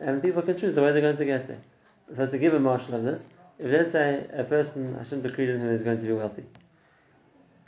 and 0.00 0.22
people 0.22 0.42
can 0.42 0.56
choose 0.56 0.74
the 0.74 0.82
way 0.82 0.92
they're 0.92 1.00
going 1.00 1.16
to 1.16 1.24
get 1.24 1.48
there. 1.48 1.60
So 2.14 2.26
to 2.26 2.38
give 2.38 2.54
a 2.54 2.58
mashal 2.58 2.94
of 2.94 3.04
this, 3.04 3.26
if 3.58 3.70
let's 3.70 3.92
say 3.92 4.26
a 4.32 4.44
person 4.44 4.94
Hashem 4.94 5.22
decreed 5.22 5.50
on 5.50 5.60
him 5.60 5.68
is 5.68 5.82
going 5.82 5.98
to 5.98 6.06
be 6.06 6.12
wealthy. 6.12 6.44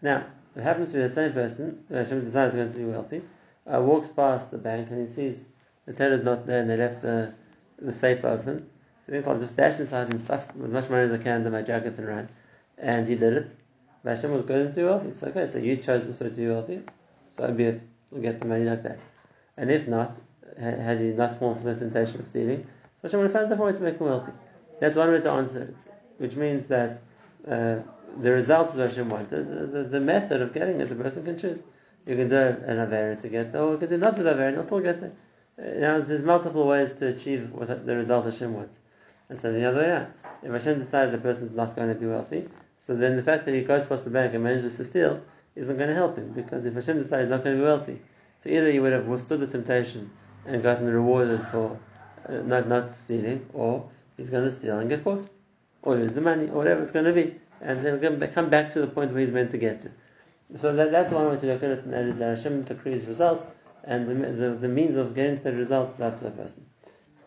Now, 0.02 0.26
it 0.56 0.62
happens 0.62 0.88
to 0.90 0.94
be 0.94 1.00
that 1.00 1.14
same 1.14 1.32
person, 1.32 1.84
Hashem 1.90 2.24
decides 2.24 2.54
is 2.54 2.58
going 2.58 2.72
to 2.72 2.78
be 2.78 2.84
wealthy, 2.84 3.22
uh, 3.72 3.80
walks 3.80 4.10
past 4.10 4.50
the 4.50 4.58
bank 4.58 4.90
and 4.90 5.06
he 5.06 5.12
sees 5.12 5.46
the 5.86 5.92
teller's 5.92 6.24
not 6.24 6.46
there 6.46 6.60
and 6.60 6.70
they 6.70 6.76
left 6.76 7.02
the, 7.02 7.34
the 7.78 7.92
safe 7.92 8.24
open. 8.24 8.68
So 9.06 9.12
he 9.12 9.18
I'll 9.18 9.38
just 9.38 9.56
dash 9.56 9.80
inside 9.80 10.10
and 10.10 10.20
stuff 10.20 10.48
as 10.50 10.70
much 10.70 10.88
money 10.88 11.04
as 11.04 11.12
I 11.12 11.18
can 11.22 11.38
into 11.38 11.50
my 11.50 11.62
jacket 11.62 11.98
and 11.98 12.08
run. 12.08 12.28
And 12.78 13.06
he 13.06 13.16
did 13.16 13.34
it. 13.34 13.46
But 14.02 14.16
Hashem 14.16 14.32
was 14.32 14.44
going 14.44 14.68
to 14.68 14.74
be 14.74 14.82
wealthy. 14.82 15.08
It's 15.08 15.22
okay, 15.22 15.46
so 15.46 15.58
you 15.58 15.76
chose 15.76 16.06
this 16.06 16.20
way 16.20 16.28
to 16.28 16.34
be 16.34 16.46
wealthy, 16.46 16.82
so 17.30 17.50
be 17.52 17.64
it. 17.64 17.82
We'll 18.10 18.22
get 18.22 18.38
the 18.38 18.46
money 18.46 18.64
like 18.64 18.82
that. 18.82 18.98
And 19.56 19.70
if 19.70 19.88
not, 19.88 20.18
had 20.58 21.00
he 21.00 21.08
not 21.08 21.38
fallen 21.38 21.58
for 21.58 21.72
the 21.72 21.80
temptation 21.80 22.20
of 22.20 22.26
stealing, 22.26 22.66
so 23.00 23.08
Hashem 23.08 23.20
would 23.20 23.24
have 23.26 23.32
found 23.32 23.46
a 23.46 23.48
different 23.50 23.72
way 23.72 23.78
to 23.78 23.84
make 23.84 24.00
him 24.00 24.06
wealthy. 24.06 24.32
That's 24.80 24.96
one 24.96 25.10
way 25.10 25.20
to 25.20 25.30
answer 25.30 25.62
it, 25.62 25.76
which 26.18 26.34
means 26.36 26.66
that 26.68 27.00
uh, 27.48 27.76
the 28.20 28.30
result 28.30 28.70
is 28.70 28.76
what 28.76 28.88
Hashem 28.88 29.08
wanted. 29.08 29.30
The, 29.30 29.66
the, 29.66 29.84
the, 29.84 30.00
method 30.00 30.40
of 30.42 30.54
getting 30.54 30.80
it, 30.80 30.88
the 30.88 30.94
person 30.94 31.24
can 31.24 31.38
choose. 31.38 31.62
You 32.06 32.16
can 32.16 32.28
do 32.28 32.36
an 32.36 32.76
Avera 32.76 33.20
to 33.20 33.28
get 33.28 33.54
or 33.54 33.72
you 33.72 33.78
can 33.78 33.88
do 33.88 33.98
not 33.98 34.16
do 34.16 34.26
and 34.26 34.54
you'll 34.54 34.64
still 34.64 34.80
get 34.80 35.00
there. 35.00 35.12
Uh, 35.58 35.80
now, 35.80 36.00
there's 36.00 36.22
multiple 36.22 36.66
ways 36.66 36.92
to 36.94 37.08
achieve 37.08 37.50
what 37.52 37.86
the 37.86 37.96
result 37.96 38.24
Hashem 38.26 38.52
wants. 38.52 38.78
And 39.28 39.38
so 39.38 39.52
the 39.52 39.64
other 39.64 39.80
way 39.80 39.90
out. 39.90 40.10
If 40.42 40.52
Hashem 40.52 40.78
decided 40.78 41.22
person 41.22 41.44
is 41.44 41.52
not 41.52 41.74
going 41.74 41.88
to 41.88 41.94
be 41.94 42.06
wealthy, 42.06 42.48
so 42.86 42.94
then 42.94 43.16
the 43.16 43.22
fact 43.22 43.46
that 43.46 43.54
he 43.54 43.62
goes 43.62 43.86
past 43.86 44.04
the 44.04 44.10
bank 44.10 44.34
and 44.34 44.44
manages 44.44 44.76
to 44.76 44.84
steal 44.84 45.22
isn't 45.56 45.76
going 45.76 45.88
to 45.88 45.94
help 45.94 46.18
him 46.18 46.32
because 46.32 46.66
if 46.66 46.74
Hashem 46.74 47.02
decided 47.02 47.24
he's 47.24 47.30
not 47.30 47.44
going 47.44 47.56
to 47.56 47.62
be 47.62 47.66
wealthy, 47.66 48.02
so 48.42 48.50
either 48.50 48.70
he 48.70 48.80
would 48.80 48.92
have 48.92 49.06
withstood 49.06 49.40
the 49.40 49.46
temptation 49.46 50.10
and 50.46 50.62
gotten 50.62 50.86
rewarded 50.86 51.40
for 51.50 51.78
uh, 52.28 52.32
not 52.32 52.68
not 52.68 52.94
stealing, 52.94 53.46
or 53.52 53.88
he's 54.16 54.30
going 54.30 54.44
to 54.44 54.52
steal 54.52 54.78
and 54.78 54.88
get 54.88 55.04
caught, 55.04 55.28
or 55.82 55.96
lose 55.96 56.14
the 56.14 56.20
money, 56.20 56.48
or 56.48 56.56
whatever 56.56 56.82
it's 56.82 56.90
going 56.90 57.04
to 57.04 57.12
be, 57.12 57.34
and 57.60 57.84
then 57.84 58.32
come 58.32 58.50
back 58.50 58.72
to 58.72 58.80
the 58.80 58.86
point 58.86 59.12
where 59.12 59.20
he's 59.20 59.32
meant 59.32 59.50
to 59.50 59.58
get 59.58 59.82
to. 59.82 59.90
So 60.56 60.74
that, 60.76 60.92
that's 60.92 61.12
one 61.12 61.28
way 61.28 61.36
to 61.36 61.46
look 61.46 61.62
at 61.62 61.70
it, 61.70 61.84
and 61.84 61.92
that 61.92 62.04
is 62.04 62.18
that 62.18 62.38
Hashem 62.38 62.62
decrees 62.62 63.06
results, 63.06 63.48
and 63.82 64.08
the, 64.08 64.32
the, 64.32 64.50
the 64.54 64.68
means 64.68 64.96
of 64.96 65.14
getting 65.14 65.36
to 65.36 65.44
the 65.44 65.52
results 65.52 65.96
is 65.96 66.00
up 66.00 66.18
to 66.18 66.24
the 66.24 66.30
person. 66.30 66.64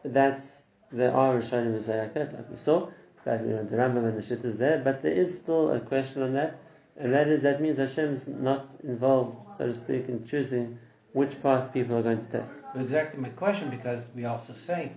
That's 0.03 0.63
there 0.91 1.13
are 1.13 1.35
Rishonim 1.35 1.73
who 1.73 1.81
say 1.81 1.99
like 1.99 2.13
that, 2.13 2.33
like 2.33 2.49
we 2.49 2.55
saw, 2.55 2.89
but 3.25 3.41
you 3.41 3.47
know 3.47 3.63
the 3.63 3.75
Rambam 3.75 4.07
and 4.07 4.17
the 4.17 4.21
Shit 4.21 4.45
is 4.45 4.57
there, 4.57 4.79
but 4.79 5.01
there 5.01 5.11
is 5.11 5.37
still 5.37 5.71
a 5.73 5.79
question 5.79 6.21
on 6.21 6.33
that, 6.33 6.57
and 6.95 7.13
that 7.13 7.27
is 7.27 7.41
that 7.41 7.61
means 7.61 7.77
Hashem 7.77 8.13
is 8.13 8.27
not 8.27 8.75
involved, 8.83 9.57
so 9.57 9.67
to 9.67 9.73
speak, 9.73 10.07
in 10.07 10.25
choosing 10.25 10.79
which 11.13 11.41
path 11.41 11.73
people 11.73 11.97
are 11.97 12.03
going 12.03 12.19
to 12.19 12.29
take. 12.29 12.56
Exactly 12.75 13.19
my 13.19 13.29
question, 13.29 13.69
because 13.69 14.03
we 14.15 14.25
also 14.25 14.53
say, 14.53 14.91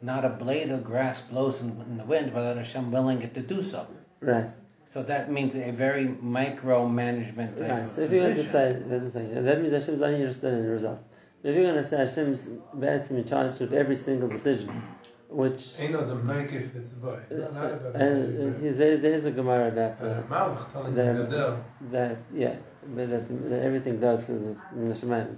not 0.00 0.24
a 0.24 0.28
blade 0.28 0.70
of 0.70 0.84
grass 0.84 1.22
blows 1.22 1.60
in, 1.60 1.68
in 1.88 1.96
the 1.98 2.04
wind 2.04 2.34
without 2.34 2.56
Hashem 2.56 2.90
willing 2.90 3.22
it 3.22 3.34
to 3.34 3.40
do 3.40 3.62
so. 3.62 3.86
Right. 4.20 4.50
So 4.88 5.02
that 5.04 5.30
means 5.30 5.54
a 5.54 5.70
very 5.70 6.06
micromanagement 6.06 7.56
type 7.58 7.70
Right. 7.70 7.90
So 7.90 8.02
if 8.02 8.10
you're 8.10 8.24
going 8.24 8.36
to 8.36 8.44
say, 8.44 8.82
that's 8.86 9.04
the 9.04 9.10
thing, 9.10 9.44
that 9.44 9.60
means 9.62 9.72
Hashem 9.72 9.94
is 9.94 10.02
only 10.02 10.16
interested 10.16 10.52
in 10.52 10.62
the 10.64 10.68
results. 10.68 11.04
If 11.42 11.54
you're 11.54 11.64
going 11.64 11.76
to 11.76 11.84
say 11.84 11.96
Hashem 11.98 12.32
is 12.32 13.10
in 13.10 13.24
charge 13.24 13.60
of 13.60 13.72
every 13.72 13.96
single 13.96 14.28
decision, 14.28 14.82
which 15.28 15.80
Ain't 15.80 15.92
no 15.92 16.04
the 16.04 16.14
make 16.14 16.52
if 16.52 16.74
it's 16.76 16.92
boy. 16.92 17.18
Not 17.30 17.72
about 17.72 17.96
and 17.96 18.54
uh, 18.54 18.58
he's, 18.60 18.76
there's, 18.76 19.00
there's 19.00 19.24
a 19.24 19.30
Gemara 19.30 19.68
about 19.68 20.00
uh, 20.02 20.04
Uh, 20.04 20.22
Malach 20.24 20.72
telling 20.72 20.94
the- 20.94 21.56
that 21.90 22.18
yeah, 22.34 22.56
but 22.94 23.10
that, 23.10 23.48
that 23.50 23.62
everything 23.62 23.98
does 23.98 24.24
because 24.24 24.46
it's 24.46 24.64
Neshama 24.74 25.34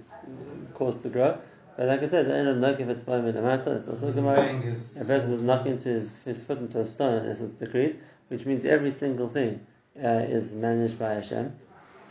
caused 0.74 1.02
to 1.02 1.08
grow. 1.08 1.38
But 1.76 1.88
like 1.88 2.02
it 2.02 2.10
says, 2.10 2.28
"Ein 2.28 2.46
of 2.46 2.80
if 2.80 2.88
it's 2.88 3.02
by 3.02 3.20
Midamata." 3.20 3.78
It's 3.78 3.88
also 3.88 4.08
a 4.08 4.12
Gemara. 4.12 4.42
A 4.42 5.04
person 5.04 5.30
does 5.30 5.42
knock 5.42 5.66
into 5.66 5.88
his, 5.88 6.08
his 6.24 6.44
foot 6.44 6.58
into 6.58 6.80
a 6.80 6.84
stone, 6.84 7.26
as 7.26 7.40
it's 7.40 7.54
decreed, 7.54 7.98
which 8.28 8.46
means 8.46 8.64
every 8.64 8.92
single 8.92 9.28
thing 9.28 9.66
uh, 10.02 10.08
is 10.08 10.52
managed 10.52 10.98
by 10.98 11.14
Hashem. 11.14 11.52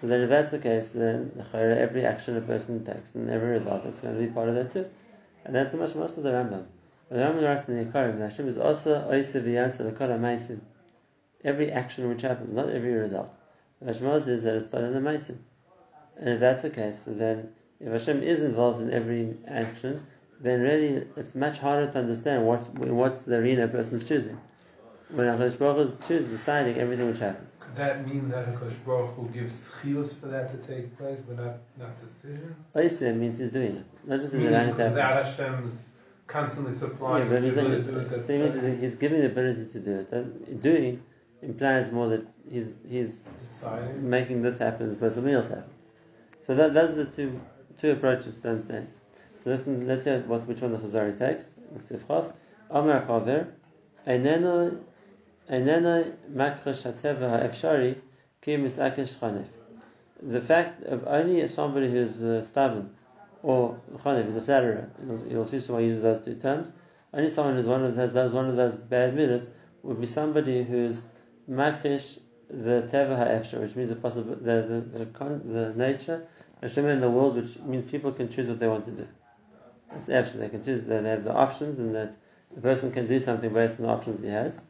So 0.02 0.08
then, 0.08 0.22
if 0.22 0.30
that's 0.30 0.52
the 0.52 0.60
case, 0.60 0.90
then 0.90 1.46
every 1.54 2.06
action 2.06 2.36
a 2.36 2.42
person 2.42 2.84
takes 2.84 3.16
and 3.16 3.30
every 3.30 3.52
result 3.52 3.86
is 3.86 4.00
going 4.00 4.16
to 4.16 4.20
be 4.20 4.28
part 4.28 4.50
of 4.50 4.56
that 4.56 4.72
too. 4.72 4.86
And 5.46 5.56
that's 5.56 5.72
the 5.72 5.78
much 5.78 5.96
most 5.96 6.18
of 6.18 6.24
the 6.24 6.32
Rambam. 6.32 6.66
The 7.10 7.20
Rambam 7.20 7.44
writes 7.44 7.70
in 7.70 7.78
the 7.78 7.86
Ikarim 7.86 8.20
that 8.20 8.32
Hashem 8.32 8.50
is 8.50 8.58
also 8.58 9.10
oisa 9.10 9.42
v'yasa 9.42 9.90
l'kol 9.90 10.10
ha'maisim. 10.10 10.60
Every 11.46 11.72
action 11.72 12.10
which 12.10 12.22
happens, 12.22 12.52
not 12.52 12.70
every 12.70 12.94
result. 12.94 13.34
The 13.80 13.94
Hashem 13.94 14.20
says 14.20 14.44
that 14.44 14.56
it's 14.56 14.66
done 14.66 14.84
in 14.84 14.94
the 14.94 15.00
maisim. 15.00 15.38
And 16.18 16.30
if 16.30 16.40
that's 16.42 16.64
the 16.64 16.70
case, 16.70 17.06
then 17.08 17.54
if 17.86 17.92
Hashem 17.92 18.24
is 18.24 18.42
involved 18.42 18.82
in 18.82 18.92
every 18.92 19.36
action, 19.48 20.06
then 20.40 20.62
really 20.62 21.06
it's 21.16 21.36
much 21.36 21.58
harder 21.58 21.92
to 21.92 22.00
understand 22.00 22.46
what 22.48 22.62
what's 22.74 23.24
the 23.24 23.38
arena 23.38 23.66
a 23.66 23.68
person's 23.68 24.04
choosing. 24.04 24.40
When 25.10 25.28
HaKadosh 25.28 25.60
Baruch 25.60 25.76
Hu 25.78 25.84
is 25.84 26.08
choosing, 26.08 26.30
deciding 26.32 26.78
everything 26.78 27.08
which 27.08 27.20
happens. 27.20 27.56
Could 27.60 27.76
that 27.76 28.08
mean 28.08 28.30
that 28.30 28.48
Hakadosh 28.48 28.84
Baruch 28.86 29.14
Hu 29.16 29.28
gives 29.30 29.70
chiyus 29.76 30.20
for 30.20 30.28
that 30.28 30.50
to 30.52 30.58
take 30.68 30.98
place, 30.98 31.22
but 31.22 31.38
not 31.38 31.56
not 31.78 32.02
decision? 32.02 32.56
Oisa 32.76 33.16
means 33.16 33.38
he's 33.40 33.52
doing 33.52 33.76
it, 33.78 33.86
not 34.08 34.22
just 34.22 34.34
allowing 34.34 34.70
it 34.70 34.76
to 34.76 34.84
happen. 34.84 34.94
without 34.94 35.26
Hashem's 35.26 35.90
constantly 36.28 36.72
Yeah, 36.72 36.80
supplying 36.80 37.30
but 37.30 37.44
he's, 37.44 37.54
to 37.56 37.62
do 37.62 38.00
it. 38.00 38.22
So 38.22 38.38
means 38.40 38.56
he's- 38.56 38.80
he's 38.82 38.96
giving 38.96 39.20
the 39.20 39.28
ability 39.28 39.66
to 39.76 39.80
do 39.80 39.92
it. 40.00 40.62
Doing 40.62 41.02
implies 41.42 41.92
more 41.92 42.08
that 42.14 42.26
he's 42.50 42.72
he's 42.90 43.14
deciding. 43.40 44.10
making 44.10 44.42
this 44.42 44.58
happen 44.58 44.98
to 44.98 45.12
something 45.12 45.34
else 45.34 45.50
happen. 45.50 45.72
So 46.48 46.56
that, 46.56 46.74
those 46.74 46.92
are 46.92 47.04
the 47.04 47.06
two 47.06 47.40
two 47.84 47.92
approaches 47.92 48.38
to 48.38 48.50
understand. 48.50 48.88
So 49.44 49.50
listen, 49.50 49.86
let's 49.86 50.06
see 50.06 50.12
what 50.12 50.48
which 50.48 50.62
one 50.62 50.72
the 50.72 50.78
Chazari 50.78 51.20
takes. 51.20 51.54
Chav. 51.78 52.32
Amar 52.72 53.06
Chaver. 53.06 53.48
Makrosh 55.50 56.84
hateva 56.88 57.30
ha'efshari 57.30 57.98
ki 58.42 58.56
misakesh 58.56 59.16
chanef. 59.20 59.46
The 60.22 60.40
fact 60.40 60.84
of 60.84 61.06
only 61.06 61.46
somebody 61.50 61.92
who's 61.92 62.24
uh, 62.24 62.42
stubborn 62.42 62.90
or 63.42 63.78
chanef 64.06 64.28
is 64.28 64.38
a 64.38 64.42
flatterer. 64.42 64.90
You'll, 65.30 65.46
see 65.46 65.60
someone 65.60 65.84
uses 65.84 66.04
those 66.04 66.24
two 66.24 66.36
terms. 66.36 66.72
Only 67.14 67.30
someone 67.30 67.58
who's 67.58 67.66
one 67.66 67.84
of 67.84 67.94
those, 67.96 68.14
those 68.14 68.32
one 68.32 68.50
of 68.50 68.56
those 68.56 68.78
bad 68.78 69.14
midas 69.14 69.50
would 69.82 70.00
be 70.00 70.08
somebody 70.08 70.64
who's 70.64 71.06
makrish 71.52 72.20
the 72.50 72.88
teva 72.90 73.18
ha'efshar, 73.18 73.60
which 73.60 73.76
means 73.76 73.90
the 73.90 73.98
possible 73.98 74.36
the 74.36 74.86
the, 74.94 75.00
the, 75.00 75.42
the 75.44 75.74
nature 75.76 76.26
Hashem 76.64 76.88
in 76.88 77.02
the 77.02 77.10
world, 77.10 77.36
which 77.36 77.60
means 77.60 77.84
people 77.84 78.14
can 78.14 78.30
choose 78.30 78.48
what 78.48 78.58
they 78.58 78.68
want 78.68 78.86
to 78.86 78.92
do. 78.92 79.06
It's 79.98 80.06
the 80.06 80.18
option 80.18 80.40
they 80.40 80.48
can 80.48 80.64
choose. 80.64 80.86
They 80.86 80.96
have 80.96 81.26
the 81.26 81.34
options, 81.34 81.78
and 81.78 81.94
that 81.94 82.16
the 82.56 82.62
person 82.62 82.90
can 82.94 83.06
do 83.06 83.20
something 83.20 83.54
based 83.54 83.82
on 83.82 83.88
the 83.88 83.92
options 83.92 84.24
he 84.24 84.30
has. 84.30 84.62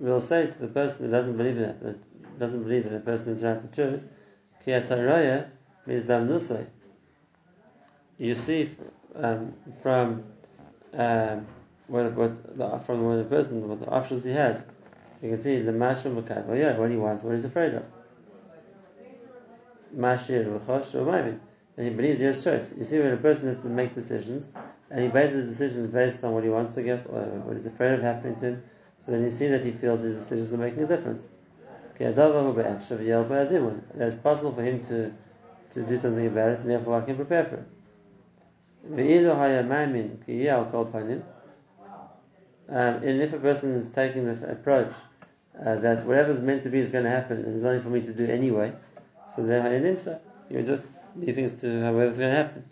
We'll 0.00 0.20
say 0.20 0.46
to 0.48 0.58
the 0.58 0.66
person 0.66 1.06
who 1.06 1.12
doesn't 1.12 1.36
believe 1.36 1.58
that, 1.58 1.80
that 1.80 2.38
doesn't 2.40 2.64
believe 2.64 2.90
that 2.90 2.96
a 2.96 3.00
person 3.00 3.34
is 3.34 3.44
right 3.44 3.62
to 3.62 3.68
choose, 3.76 4.04
Ki 4.64 4.72
ataraya 4.72 5.48
means 5.86 6.04
damnusay. 6.04 6.66
You 8.18 8.34
see 8.34 8.70
um, 9.14 9.54
from 9.80 10.24
um, 10.94 11.46
what, 11.86 12.12
what 12.14 12.58
the, 12.58 12.80
from 12.84 13.16
the 13.16 13.24
person 13.24 13.68
what 13.68 13.78
the 13.78 13.86
options 13.86 14.24
he 14.24 14.30
has, 14.30 14.66
you 15.22 15.30
can 15.30 15.38
see 15.38 15.60
the. 15.60 15.72
Well, 15.72 16.56
yeah, 16.56 16.76
what 16.76 16.90
he 16.90 16.96
wants, 16.96 17.22
what 17.22 17.34
he's 17.34 17.44
afraid 17.44 17.74
of. 17.74 17.84
And 21.76 21.88
he 21.88 21.94
believes 21.94 22.20
he 22.20 22.26
has 22.26 22.44
choice. 22.44 22.74
You 22.76 22.84
see, 22.84 22.98
when 22.98 23.12
a 23.12 23.16
person 23.16 23.48
has 23.48 23.60
to 23.62 23.68
make 23.68 23.94
decisions, 23.94 24.50
and 24.90 25.02
he 25.02 25.08
bases 25.08 25.48
decisions 25.48 25.88
based 25.88 26.22
on 26.24 26.34
what 26.34 26.44
he 26.44 26.50
wants 26.50 26.74
to 26.74 26.82
get 26.82 27.06
or 27.06 27.22
what 27.44 27.56
he's 27.56 27.66
afraid 27.66 27.94
of 27.94 28.02
happening 28.02 28.34
to 28.36 28.46
him, 28.46 28.62
so 28.98 29.12
then 29.12 29.22
you 29.22 29.30
see 29.30 29.48
that 29.48 29.64
he 29.64 29.70
feels 29.70 30.00
his 30.00 30.18
decisions 30.18 30.52
are 30.52 30.58
making 30.58 30.82
a 30.82 30.86
difference. 30.86 31.26
It's 31.98 32.16
possible 34.16 34.52
for 34.52 34.62
him 34.62 34.84
to, 34.84 35.12
to 35.70 35.86
do 35.86 35.96
something 35.96 36.26
about 36.26 36.50
it, 36.50 36.60
and 36.60 36.70
therefore 36.70 37.00
I 37.00 37.04
can 37.04 37.16
prepare 37.16 37.44
for 37.44 37.56
it. 37.56 37.70
Um, 42.68 43.02
and 43.02 43.20
if 43.20 43.32
a 43.32 43.38
person 43.38 43.74
is 43.74 43.88
taking 43.90 44.26
the 44.26 44.50
approach 44.50 44.92
uh, 45.58 45.76
that 45.76 46.06
is 46.28 46.40
meant 46.40 46.62
to 46.62 46.70
be 46.70 46.78
is 46.78 46.88
going 46.88 47.04
to 47.04 47.10
happen, 47.10 47.38
and 47.38 47.46
there's 47.46 47.62
nothing 47.62 47.82
for 47.82 47.90
me 47.90 48.00
to 48.02 48.12
do 48.12 48.26
anyway, 48.26 48.72
so 49.34 49.42
then 49.44 49.66
you 50.50 50.62
just 50.62 50.84
do 51.18 51.32
things 51.32 51.52
to 51.60 51.80
however 51.80 52.04
it's 52.04 52.18
going 52.18 52.30
to 52.30 52.36
happen. 52.36 52.64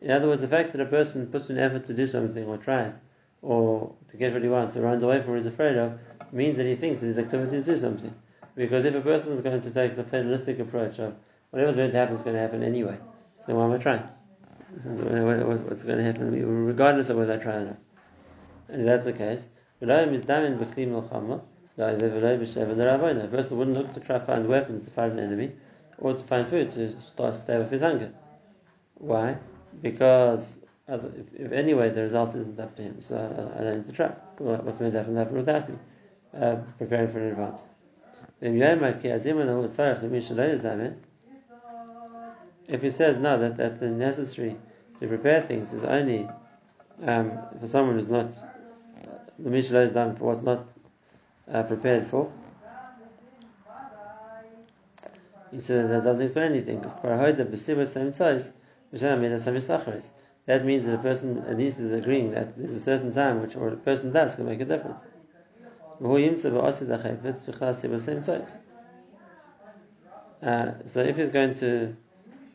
In 0.00 0.10
other 0.10 0.28
words, 0.28 0.42
the 0.42 0.48
fact 0.48 0.72
that 0.72 0.80
a 0.80 0.86
person 0.86 1.26
puts 1.28 1.48
an 1.50 1.58
effort 1.58 1.86
to 1.86 1.94
do 1.94 2.06
something 2.06 2.44
or 2.44 2.58
tries, 2.58 2.98
or 3.42 3.94
to 4.08 4.16
get 4.16 4.32
what 4.32 4.42
he 4.42 4.48
wants, 4.48 4.76
or 4.76 4.82
runs 4.82 5.02
away 5.02 5.20
from 5.20 5.30
what 5.30 5.38
he's 5.38 5.46
afraid 5.46 5.76
of, 5.76 5.98
means 6.32 6.56
that 6.58 6.66
he 6.66 6.74
thinks 6.76 7.00
that 7.00 7.06
his 7.06 7.18
activities 7.18 7.64
do 7.64 7.78
something. 7.78 8.14
Because 8.54 8.84
if 8.84 8.94
a 8.94 9.00
person 9.00 9.32
is 9.32 9.40
going 9.40 9.60
to 9.60 9.70
take 9.70 9.96
the 9.96 10.04
fatalistic 10.04 10.58
approach 10.58 10.98
of 10.98 11.14
whatever's 11.50 11.76
going 11.76 11.90
to 11.90 11.96
happen 11.96 12.14
is 12.14 12.22
going 12.22 12.36
to 12.36 12.42
happen 12.42 12.62
anyway, 12.62 12.98
so 13.46 13.54
why 13.54 13.64
am 13.64 13.72
I 13.72 13.78
trying? 13.78 14.02
What's 14.84 15.82
going 15.82 15.98
to 15.98 16.04
happen, 16.04 16.66
regardless 16.66 17.08
of 17.08 17.16
whether 17.16 17.34
I 17.34 17.36
try 17.38 17.54
or 17.54 17.64
not. 17.64 17.78
And 18.68 18.82
if 18.82 18.86
that's 18.86 19.04
the 19.04 19.12
case, 19.12 19.48
a 19.80 19.86
person 23.28 23.56
wouldn't 23.58 23.76
look 23.76 23.94
to 23.94 24.00
try 24.00 24.18
to 24.18 24.24
find 24.24 24.46
weapons 24.48 24.84
to 24.84 24.90
fight 24.90 25.12
an 25.12 25.18
enemy, 25.18 25.52
or 25.98 26.14
to 26.14 26.24
find 26.24 26.48
food 26.48 26.72
to 26.72 27.00
start 27.00 27.36
stay 27.36 27.56
off 27.56 27.70
his 27.70 27.82
hunger. 27.82 28.12
Why? 28.94 29.36
Because 29.82 30.56
if, 30.88 31.00
if 31.34 31.52
anyway 31.52 31.90
the 31.90 32.02
result 32.02 32.34
isn't 32.34 32.58
up 32.60 32.76
to 32.76 32.82
him, 32.82 33.00
so 33.00 33.16
I, 33.16 33.60
I 33.60 33.64
don't 33.64 33.76
need 33.78 33.86
to 33.86 33.92
try. 33.92 34.08
What's 34.38 34.80
meant 34.80 34.92
to 34.92 34.98
happen 34.98 35.16
happen 35.16 35.36
without 35.36 35.68
me 35.68 35.76
uh, 36.38 36.56
preparing 36.78 37.12
for 37.12 37.18
an 37.20 37.30
advance. 37.30 37.64
If 42.66 42.82
he 42.82 42.90
says 42.90 43.18
no, 43.18 43.38
that, 43.38 43.56
that 43.56 43.80
the 43.80 43.86
necessary 43.88 44.56
to 45.00 45.08
prepare 45.08 45.42
things 45.42 45.72
is 45.72 45.84
only 45.84 46.28
um, 47.02 47.32
for 47.60 47.66
someone 47.66 47.96
who's 47.96 48.08
not 48.08 48.34
the 49.38 49.50
Mishnah 49.50 49.80
is 49.80 49.92
done 49.92 50.16
for 50.16 50.24
what's 50.24 50.42
not 50.42 50.66
uh, 51.52 51.62
prepared 51.64 52.06
for. 52.06 52.32
Said 55.58 55.90
that 55.90 56.04
doesn't 56.04 56.22
explain 56.22 56.52
anything 56.52 56.80
because 56.80 56.94
that 60.46 60.64
means 60.64 60.86
that 60.86 60.94
a 60.94 60.98
person 60.98 61.44
at 61.48 61.56
least 61.56 61.78
is 61.78 61.92
agreeing 61.92 62.30
that 62.32 62.56
there's 62.58 62.72
a 62.72 62.80
certain 62.80 63.14
time 63.14 63.40
which 63.40 63.54
what 63.54 63.72
a 63.72 63.76
person 63.76 64.12
does 64.12 64.34
can 64.34 64.46
make 64.46 64.60
a 64.60 64.64
difference. 64.64 65.00
Uh, 70.42 70.72
so 70.86 71.00
if 71.00 71.16
he's 71.16 71.30
going 71.30 71.54
to 71.54 71.96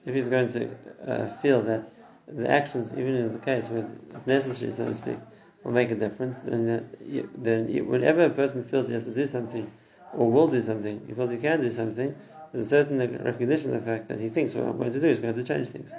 if 0.05 0.15
he's 0.15 0.27
going 0.27 0.49
to 0.49 0.69
uh, 1.07 1.29
feel 1.41 1.61
that 1.61 1.89
the 2.27 2.49
actions, 2.49 2.91
even 2.93 3.15
in 3.15 3.33
the 3.33 3.39
case 3.39 3.69
where 3.69 3.85
it's 4.15 4.27
necessary, 4.27 4.71
so 4.71 4.85
to 4.85 4.95
speak, 4.95 5.17
will 5.63 5.71
make 5.71 5.91
a 5.91 5.95
difference, 5.95 6.41
then, 6.41 6.69
uh, 6.69 7.21
then 7.37 7.87
whenever 7.87 8.25
a 8.25 8.29
person 8.29 8.63
feels 8.63 8.87
he 8.87 8.93
has 8.93 9.05
to 9.05 9.11
do 9.13 9.25
something 9.25 9.69
or 10.13 10.29
will 10.31 10.47
do 10.47 10.61
something, 10.61 10.99
feels 11.15 11.31
he 11.31 11.37
can 11.37 11.61
do 11.61 11.71
something, 11.71 12.15
there's 12.51 12.67
a 12.67 12.69
certain 12.69 12.99
recognition 13.23 13.75
of 13.75 13.85
the 13.85 13.91
fact 13.91 14.07
that 14.09 14.19
he 14.19 14.29
thinks 14.29 14.53
what 14.53 14.67
I'm 14.67 14.77
going 14.77 14.93
to 14.93 14.99
do 14.99 15.07
is 15.07 15.19
going 15.19 15.35
to 15.35 15.43
change 15.43 15.69
things. 15.69 15.91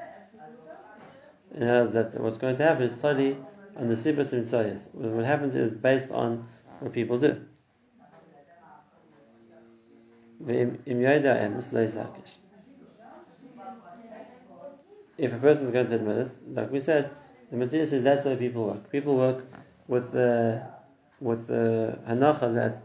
And 1.53 1.61
knows 1.61 1.93
that 1.93 2.19
what's 2.21 2.39
going 2.39 2.57
to 2.57 2.63
happen 2.63 2.83
is 2.83 2.95
totally 2.95 3.37
on 3.77 3.89
the 3.89 3.95
sibus 3.95 4.33
and 4.33 4.47
mitzvahs. 4.47 4.93
What 4.95 5.25
happens 5.25 5.55
is 5.55 5.73
based 5.73 6.11
on 6.11 6.49
what 6.81 6.93
people 6.93 7.19
do. 7.19 7.41
If 15.19 15.33
a 15.33 15.39
person 15.39 15.67
is 15.67 15.73
going 15.73 15.89
to 15.89 15.95
admit 15.97 16.17
it, 16.17 16.31
like 16.55 16.73
we 16.73 16.81
said, 16.81 17.11
the 17.51 17.57
Matzah 17.57 17.87
says 17.87 18.03
that's 18.03 18.25
how 18.25 18.35
people 18.37 18.67
work. 18.67 18.91
People 18.91 19.17
work 19.17 19.45
with 19.87 20.13
the 20.13 20.63
with 21.21 21.47
the 21.47 21.99
hanacha 22.09 22.55
that 22.55 22.83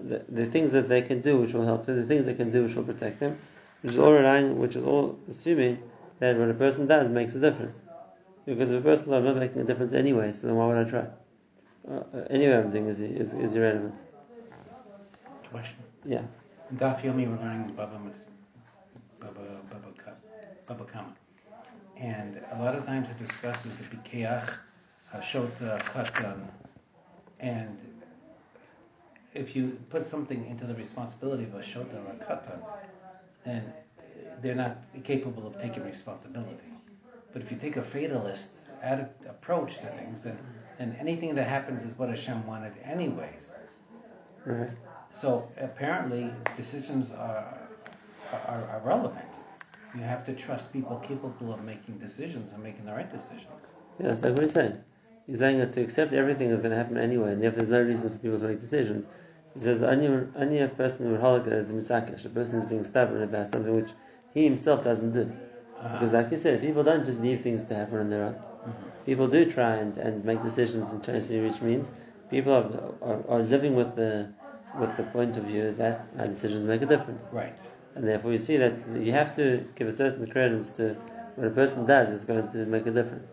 the, 0.00 0.24
the 0.28 0.46
things 0.46 0.72
that 0.72 0.88
they 0.88 1.02
can 1.02 1.20
do 1.20 1.38
which 1.38 1.52
will 1.52 1.64
help 1.64 1.86
them, 1.86 2.00
the 2.00 2.06
things 2.06 2.26
they 2.26 2.34
can 2.34 2.50
do 2.50 2.64
which 2.64 2.74
will 2.74 2.84
protect 2.84 3.20
them, 3.20 3.38
which 3.82 3.92
is 3.92 3.98
all 3.98 4.12
relying, 4.12 4.58
which 4.58 4.76
is 4.76 4.84
all 4.84 5.18
assuming 5.28 5.78
that 6.18 6.36
what 6.36 6.48
a 6.48 6.54
person 6.54 6.86
does 6.86 7.08
makes 7.08 7.34
a 7.34 7.40
difference. 7.40 7.80
Because 8.46 8.70
if 8.70 8.80
a 8.80 8.82
person 8.82 9.12
is 9.12 9.24
not 9.24 9.36
making 9.36 9.62
a 9.62 9.64
difference 9.64 9.92
anyway, 9.92 10.32
so 10.32 10.46
then 10.46 10.56
why 10.56 10.66
would 10.66 10.86
I 10.86 10.90
try? 10.90 11.06
Uh, 11.88 11.94
uh 12.14 12.26
anyway, 12.30 12.56
I'm 12.56 12.70
doing 12.70 12.88
is, 12.88 13.00
is, 13.00 13.32
is 13.32 13.54
irrelevant. 13.54 13.94
Question. 15.50 15.76
Yeah. 16.04 16.22
Daf 16.76 17.02
Yomi, 17.02 17.28
we're 17.28 17.42
learning 17.42 17.72
Baba, 17.76 18.00
Baba, 19.20 19.40
Baba, 19.70 20.14
Baba 20.66 20.84
Kama. 20.84 21.14
And 21.96 22.40
a 22.52 22.62
lot 22.62 22.74
of 22.74 22.84
times 22.84 23.08
it 23.10 23.18
discusses 23.18 23.78
the 23.78 23.84
Bikeach, 23.84 24.52
Hashot, 25.14 25.62
uh, 25.62 25.78
Katan. 25.78 26.42
Uh, 26.42 26.64
and 27.40 27.78
if 29.34 29.56
you 29.56 29.76
put 29.90 30.06
something 30.06 30.46
into 30.46 30.64
the 30.64 30.74
responsibility 30.74 31.44
of 31.44 31.54
a 31.54 31.58
Shota 31.58 31.94
or 31.94 32.12
a 32.12 32.24
Katan, 32.24 32.60
then 33.44 33.72
they're 34.40 34.54
not 34.54 34.78
capable 35.02 35.46
of 35.46 35.60
taking 35.60 35.84
responsibility. 35.84 36.72
But 37.32 37.42
if 37.42 37.50
you 37.50 37.56
take 37.56 37.76
a 37.76 37.82
fatalist 37.82 38.70
approach 39.28 39.78
to 39.78 39.86
things, 39.86 40.22
then, 40.22 40.38
then 40.78 40.96
anything 41.00 41.34
that 41.34 41.48
happens 41.48 41.82
is 41.82 41.98
what 41.98 42.08
Hashem 42.08 42.46
wanted 42.46 42.74
anyways. 42.84 43.50
Right. 44.46 44.70
So 45.12 45.48
apparently, 45.58 46.30
decisions 46.56 47.10
are, 47.10 47.58
are, 48.32 48.68
are 48.70 48.82
relevant. 48.84 49.24
You 49.96 50.02
have 50.02 50.24
to 50.24 50.34
trust 50.34 50.72
people 50.72 50.96
capable 50.98 51.52
of 51.52 51.62
making 51.64 51.98
decisions 51.98 52.52
and 52.52 52.62
making 52.62 52.84
the 52.84 52.92
right 52.92 53.10
decisions. 53.10 53.48
Yeah, 53.98 54.08
that's 54.08 54.24
like 54.24 54.34
what 54.34 54.42
he's 54.42 54.52
saying. 54.52 54.78
He's 55.26 55.38
saying 55.38 55.58
that 55.58 55.72
to 55.74 55.80
accept 55.80 56.12
everything 56.12 56.50
is 56.50 56.58
going 56.58 56.70
to 56.70 56.76
happen 56.76 56.98
anyway, 56.98 57.32
and 57.32 57.44
if 57.44 57.56
there's 57.56 57.68
no 57.68 57.80
reason 57.80 58.10
for 58.10 58.18
people 58.18 58.38
to 58.38 58.48
make 58.48 58.60
decisions, 58.60 59.08
he 59.54 59.60
says 59.60 59.82
only, 59.82 60.08
only 60.36 60.58
a 60.60 60.68
person 60.68 61.06
who 61.06 61.12
would 61.12 61.20
hold 61.20 61.46
it 61.46 61.52
as 61.52 61.70
a 61.70 61.72
misakish, 61.72 62.24
a 62.24 62.28
person 62.28 62.58
is 62.58 62.66
being 62.66 62.84
stubborn 62.84 63.22
about 63.22 63.50
something 63.50 63.74
which 63.74 63.90
he 64.32 64.44
himself 64.44 64.84
doesn't 64.84 65.12
do. 65.12 65.32
Uh-huh. 65.80 65.92
Because, 65.94 66.12
like 66.12 66.30
you 66.30 66.36
said, 66.36 66.60
people 66.60 66.82
don't 66.82 67.04
just 67.04 67.20
leave 67.20 67.42
things 67.42 67.64
to 67.64 67.74
happen 67.74 67.98
on 67.98 68.10
their 68.10 68.24
own. 68.24 68.34
Mm-hmm. 68.34 68.88
People 69.06 69.28
do 69.28 69.50
try 69.50 69.76
and, 69.76 69.96
and 69.96 70.24
make 70.24 70.42
decisions 70.42 70.90
and 70.90 71.04
change 71.04 71.24
things, 71.24 71.52
which 71.52 71.62
means 71.62 71.90
people 72.30 72.52
are, 72.52 73.08
are, 73.08 73.24
are 73.28 73.42
living 73.42 73.74
with 73.74 73.94
the 73.96 74.32
with 74.78 74.96
the 74.96 75.04
point 75.04 75.36
of 75.36 75.44
view 75.44 75.72
that 75.72 76.14
my 76.16 76.26
decisions 76.26 76.64
make 76.64 76.82
a 76.82 76.86
difference. 76.86 77.28
Right. 77.30 77.56
And 77.94 78.08
therefore, 78.08 78.32
you 78.32 78.38
see 78.38 78.56
that 78.56 78.80
you 79.00 79.12
have 79.12 79.36
to 79.36 79.64
give 79.76 79.86
a 79.86 79.92
certain 79.92 80.26
credence 80.28 80.70
to 80.70 80.96
what 81.36 81.46
a 81.46 81.50
person 81.50 81.86
does 81.86 82.10
is 82.10 82.24
going 82.24 82.50
to 82.50 82.66
make 82.66 82.86
a 82.86 82.90
difference. 82.90 83.30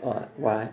Why? 0.00 0.26
Why? 0.36 0.70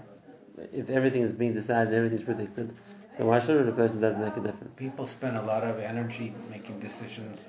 If 0.72 0.90
everything 0.90 1.22
is 1.22 1.32
being 1.32 1.54
decided, 1.54 1.94
everything's 1.94 2.24
predicted, 2.24 2.74
so 3.18 3.26
why 3.26 3.40
should 3.40 3.68
a 3.68 3.72
person 3.72 4.02
doesn't 4.02 4.22
make 4.22 4.36
a 4.38 4.42
difference? 4.42 4.76
People 4.76 5.08
spend 5.08 5.38
a 5.38 5.42
lot 5.42 5.64
of 5.64 5.80
energy 5.80 6.34
making 6.50 6.80
decisions 6.80 7.40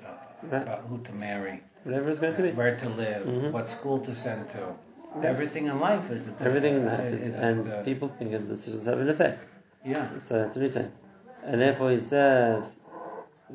Right. 0.43 0.61
about 0.61 0.81
who 0.89 0.99
to 0.99 1.13
marry, 1.13 1.63
Whatever 1.83 2.11
it's 2.11 2.19
going 2.19 2.35
to 2.35 2.43
be. 2.43 2.51
where 2.51 2.75
to 2.75 2.89
live, 2.89 3.25
Mhm. 3.25 3.51
what 3.51 3.67
school 3.67 3.99
to 3.99 4.13
send 4.13 4.49
to. 4.49 4.75
Everything 5.23 5.67
in 5.67 5.79
life 5.79 6.11
is 6.11 6.27
a 6.27 6.43
Everything 6.43 6.75
in 6.75 6.85
life, 6.85 6.99
is- 6.99 7.35
and 7.35 7.59
is 7.61 7.65
a- 7.67 7.81
people 7.85 8.09
think 8.19 8.31
that 8.31 8.47
decisions 8.47 8.85
have 8.85 8.99
an 8.99 9.09
effect. 9.09 9.39
Yeah. 9.83 10.07
So 10.19 10.39
that's 10.39 10.55
what 10.55 10.61
he's 10.63 10.73
saying. 10.73 10.91
And 11.43 11.61
therefore 11.61 11.91
he 11.91 11.99
says, 12.01 12.75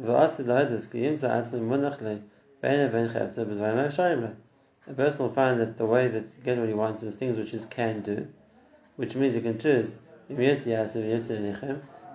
"V'asid 0.00 0.46
lahadis 0.46 0.90
ki 0.90 1.02
yimtza 1.02 1.28
atzim 1.28 1.68
munach 1.68 2.00
le 2.00 2.20
beina 2.62 2.90
ben 2.90 3.08
chetza 3.08 3.44
b'dvayim 3.44 3.76
ha'efsharim 3.76 4.22
le." 4.22 4.32
A 4.88 4.94
person 4.94 5.18
will 5.18 5.34
find 5.34 5.60
that 5.60 5.76
the 5.76 5.86
way 5.86 6.08
that 6.08 6.24
to 6.24 6.40
get 6.42 6.58
what 6.58 6.66
he 6.68 6.74
wants 6.74 7.02
is 7.02 7.14
things 7.14 7.36
which 7.36 7.50
he 7.50 7.60
can 7.68 8.00
do, 8.00 8.26
which 8.96 9.14
means 9.14 9.34
he 9.34 9.40
can 9.42 9.58
choose. 9.58 9.98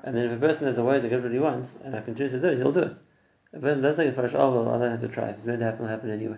And 0.05 0.15
then 0.15 0.25
if 0.25 0.37
a 0.37 0.39
person 0.39 0.67
has 0.67 0.77
a 0.77 0.83
way 0.83 1.01
to 1.01 1.09
get 1.09 1.23
what 1.23 1.31
he 1.31 1.39
wants, 1.39 1.75
and 1.83 1.95
I 1.95 2.01
can 2.01 2.15
choose 2.15 2.31
to 2.31 2.39
do 2.39 2.49
it, 2.49 2.57
he'll 2.57 2.71
do 2.71 2.83
it. 2.83 2.97
A 3.53 3.59
person 3.59 3.81
doesn't 3.81 3.97
think 3.97 4.15
first, 4.15 4.35
oh 4.35 4.51
well, 4.51 4.69
I 4.69 4.77
don't 4.77 4.91
have 4.91 5.01
to 5.01 5.07
try. 5.07 5.29
If 5.29 5.37
it's 5.37 5.45
meant 5.47 5.59
to 5.59 5.65
happen, 5.65 5.85
it'll 5.85 5.95
happen 5.95 6.11
anyway. 6.11 6.37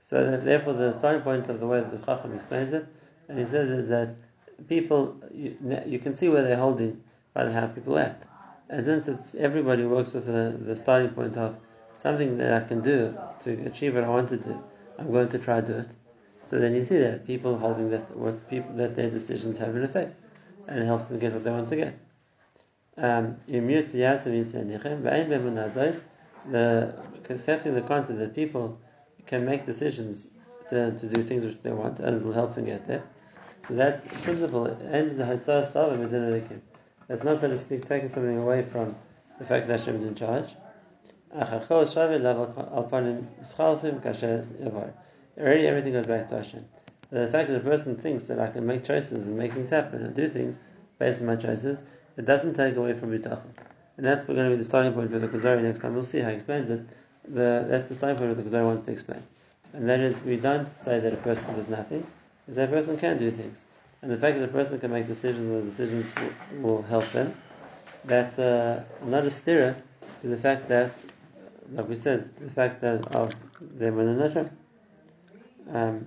So 0.00 0.38
therefore, 0.38 0.74
the 0.74 0.96
starting 0.96 1.22
point 1.22 1.48
of 1.48 1.58
the 1.58 1.66
way 1.66 1.80
that 1.80 1.90
the 1.90 1.98
Chacham 2.06 2.34
explains 2.34 2.72
it, 2.72 2.86
and 3.28 3.38
he 3.38 3.44
says 3.44 3.68
is 3.68 3.88
that 3.88 4.14
people, 4.68 5.16
you, 5.34 5.56
you 5.86 5.98
can 5.98 6.16
see 6.16 6.28
where 6.28 6.42
they're 6.42 6.56
holding 6.56 7.02
by 7.34 7.50
how 7.50 7.66
people 7.66 7.98
act. 7.98 8.24
And 8.70 8.84
since 8.84 9.08
it's, 9.08 9.34
everybody 9.34 9.84
works 9.84 10.12
with 10.12 10.26
the, 10.26 10.56
the 10.64 10.76
starting 10.76 11.10
point 11.10 11.36
of 11.36 11.56
something 12.00 12.38
that 12.38 12.62
I 12.62 12.66
can 12.66 12.80
do 12.80 13.18
to 13.40 13.50
achieve 13.66 13.96
what 13.96 14.04
I 14.04 14.08
want 14.08 14.28
to 14.28 14.36
do, 14.36 14.62
I'm 14.98 15.10
going 15.10 15.28
to 15.30 15.38
try 15.38 15.60
to 15.60 15.66
do 15.66 15.78
it. 15.78 15.88
So 16.44 16.58
then 16.58 16.74
you 16.74 16.84
see 16.84 16.98
that 16.98 17.26
people 17.26 17.58
holding 17.58 17.90
that 17.90 18.16
what 18.16 18.48
people 18.48 18.74
that 18.76 18.94
their 18.94 19.10
decisions 19.10 19.58
have 19.58 19.74
an 19.74 19.84
effect, 19.84 20.14
and 20.68 20.78
it 20.82 20.86
helps 20.86 21.06
them 21.06 21.18
get 21.18 21.32
what 21.32 21.42
they 21.42 21.50
want 21.50 21.68
to 21.70 21.76
get. 21.76 21.98
Um, 22.98 23.36
the 26.50 26.94
accepting 27.28 27.74
the 27.74 27.82
concept 27.82 28.18
that 28.18 28.34
people 28.34 28.78
can 29.26 29.44
make 29.44 29.66
decisions 29.66 30.30
to, 30.70 30.92
to 30.98 31.06
do 31.06 31.22
things 31.22 31.44
which 31.44 31.58
they 31.62 31.70
want, 31.70 31.98
and 32.00 32.16
it 32.16 32.24
will 32.24 32.32
help 32.32 32.54
them 32.54 32.64
get 32.64 32.86
there. 32.86 33.02
So 33.68 33.74
that 33.74 34.06
principle 34.22 34.66
ends 34.90 35.16
the 35.16 35.24
Hatzah 35.24 35.70
Stava. 35.70 36.60
That's 37.06 37.22
not, 37.22 37.40
so 37.40 37.48
to 37.48 37.56
speak, 37.56 37.86
taking 37.86 38.08
something 38.08 38.38
away 38.38 38.62
from 38.62 38.94
the 39.38 39.44
fact 39.44 39.68
that 39.68 39.80
Hashem 39.80 39.96
is 39.96 40.04
in 40.04 40.14
charge. 40.14 40.48
Already 45.38 45.66
everything 45.66 45.92
goes 45.92 46.06
back 46.06 46.28
to 46.28 46.36
Hashem. 46.36 46.64
The 47.10 47.28
fact 47.28 47.48
that 47.48 47.56
a 47.56 47.60
person 47.60 47.96
thinks 47.96 48.24
that 48.24 48.38
I 48.40 48.50
can 48.50 48.66
make 48.66 48.84
choices 48.84 49.26
and 49.26 49.36
make 49.36 49.52
things 49.52 49.70
happen 49.70 50.04
and 50.04 50.14
do 50.14 50.28
things 50.28 50.58
based 50.98 51.20
on 51.20 51.26
my 51.26 51.36
choices, 51.36 51.80
it 52.18 52.26
doesn't 52.26 52.54
take 52.54 52.76
away 52.76 52.92
from 52.92 53.18
bitachon. 53.18 53.40
And 53.96 54.06
that's 54.06 54.24
going 54.24 54.38
to 54.38 54.50
be 54.50 54.56
the 54.56 54.64
starting 54.64 54.92
point 54.92 55.10
for 55.10 55.18
the 55.18 55.28
Kuzari 55.28 55.62
next 55.62 55.80
time. 55.80 55.94
We'll 55.94 56.04
see 56.04 56.18
how 56.18 56.28
he 56.28 56.36
explains 56.36 56.70
it. 56.70 56.86
The, 57.28 57.66
that's 57.68 57.88
the 57.88 57.94
starting 57.94 58.18
point 58.18 58.36
that 58.36 58.42
the 58.42 58.50
Kuzari 58.50 58.64
wants 58.64 58.84
to 58.86 58.92
explain. 58.92 59.22
And 59.72 59.88
that 59.88 60.00
is, 60.00 60.20
we 60.22 60.36
don't 60.36 60.68
say 60.76 61.00
that 61.00 61.12
a 61.12 61.16
person 61.16 61.54
does 61.54 61.68
nothing, 61.68 62.06
is 62.48 62.56
that 62.56 62.68
a 62.68 62.72
person 62.72 62.98
can 62.98 63.18
do 63.18 63.30
things. 63.30 63.62
And 64.02 64.10
the 64.10 64.16
fact 64.16 64.38
that 64.38 64.44
a 64.44 64.52
person 64.52 64.78
can 64.78 64.92
make 64.92 65.06
decisions 65.06 65.40
and 65.40 65.62
those 65.62 65.76
decisions 65.76 66.14
will, 66.60 66.76
will 66.76 66.82
help 66.82 67.10
them, 67.12 67.34
that's 68.04 68.38
uh, 68.38 68.84
not 69.04 69.24
a 69.24 69.30
stirrer 69.30 69.76
to 70.20 70.26
the 70.26 70.36
fact 70.36 70.68
that, 70.68 70.92
like 71.72 71.88
we 71.88 71.96
said, 71.96 72.34
the 72.36 72.50
fact 72.50 72.80
that 72.80 73.06
of 73.14 73.34
them 73.60 73.98
in 73.98 74.18
the 74.18 74.50
um, 75.72 76.06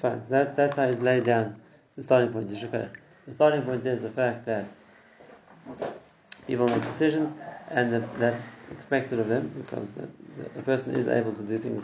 Fine. 0.00 0.22
So 0.22 0.30
that, 0.30 0.56
that's 0.56 0.76
how 0.76 0.88
he's 0.88 1.00
laid 1.00 1.24
down 1.24 1.60
the 1.96 2.02
starting 2.02 2.32
point. 2.32 2.48
The 2.50 3.34
starting 3.34 3.62
point 3.62 3.86
is 3.86 4.02
the 4.02 4.10
fact 4.10 4.46
that 4.46 4.66
people 6.46 6.66
make 6.66 6.82
decisions, 6.82 7.34
and 7.70 7.92
that, 7.92 8.18
that's 8.18 8.44
expected 8.70 9.18
of 9.18 9.28
them 9.28 9.48
because 9.62 9.90
the, 9.92 10.08
the, 10.36 10.48
the 10.56 10.62
person 10.62 10.94
is 10.94 11.08
able 11.08 11.32
to 11.32 11.42
do 11.42 11.58
things 11.58 11.82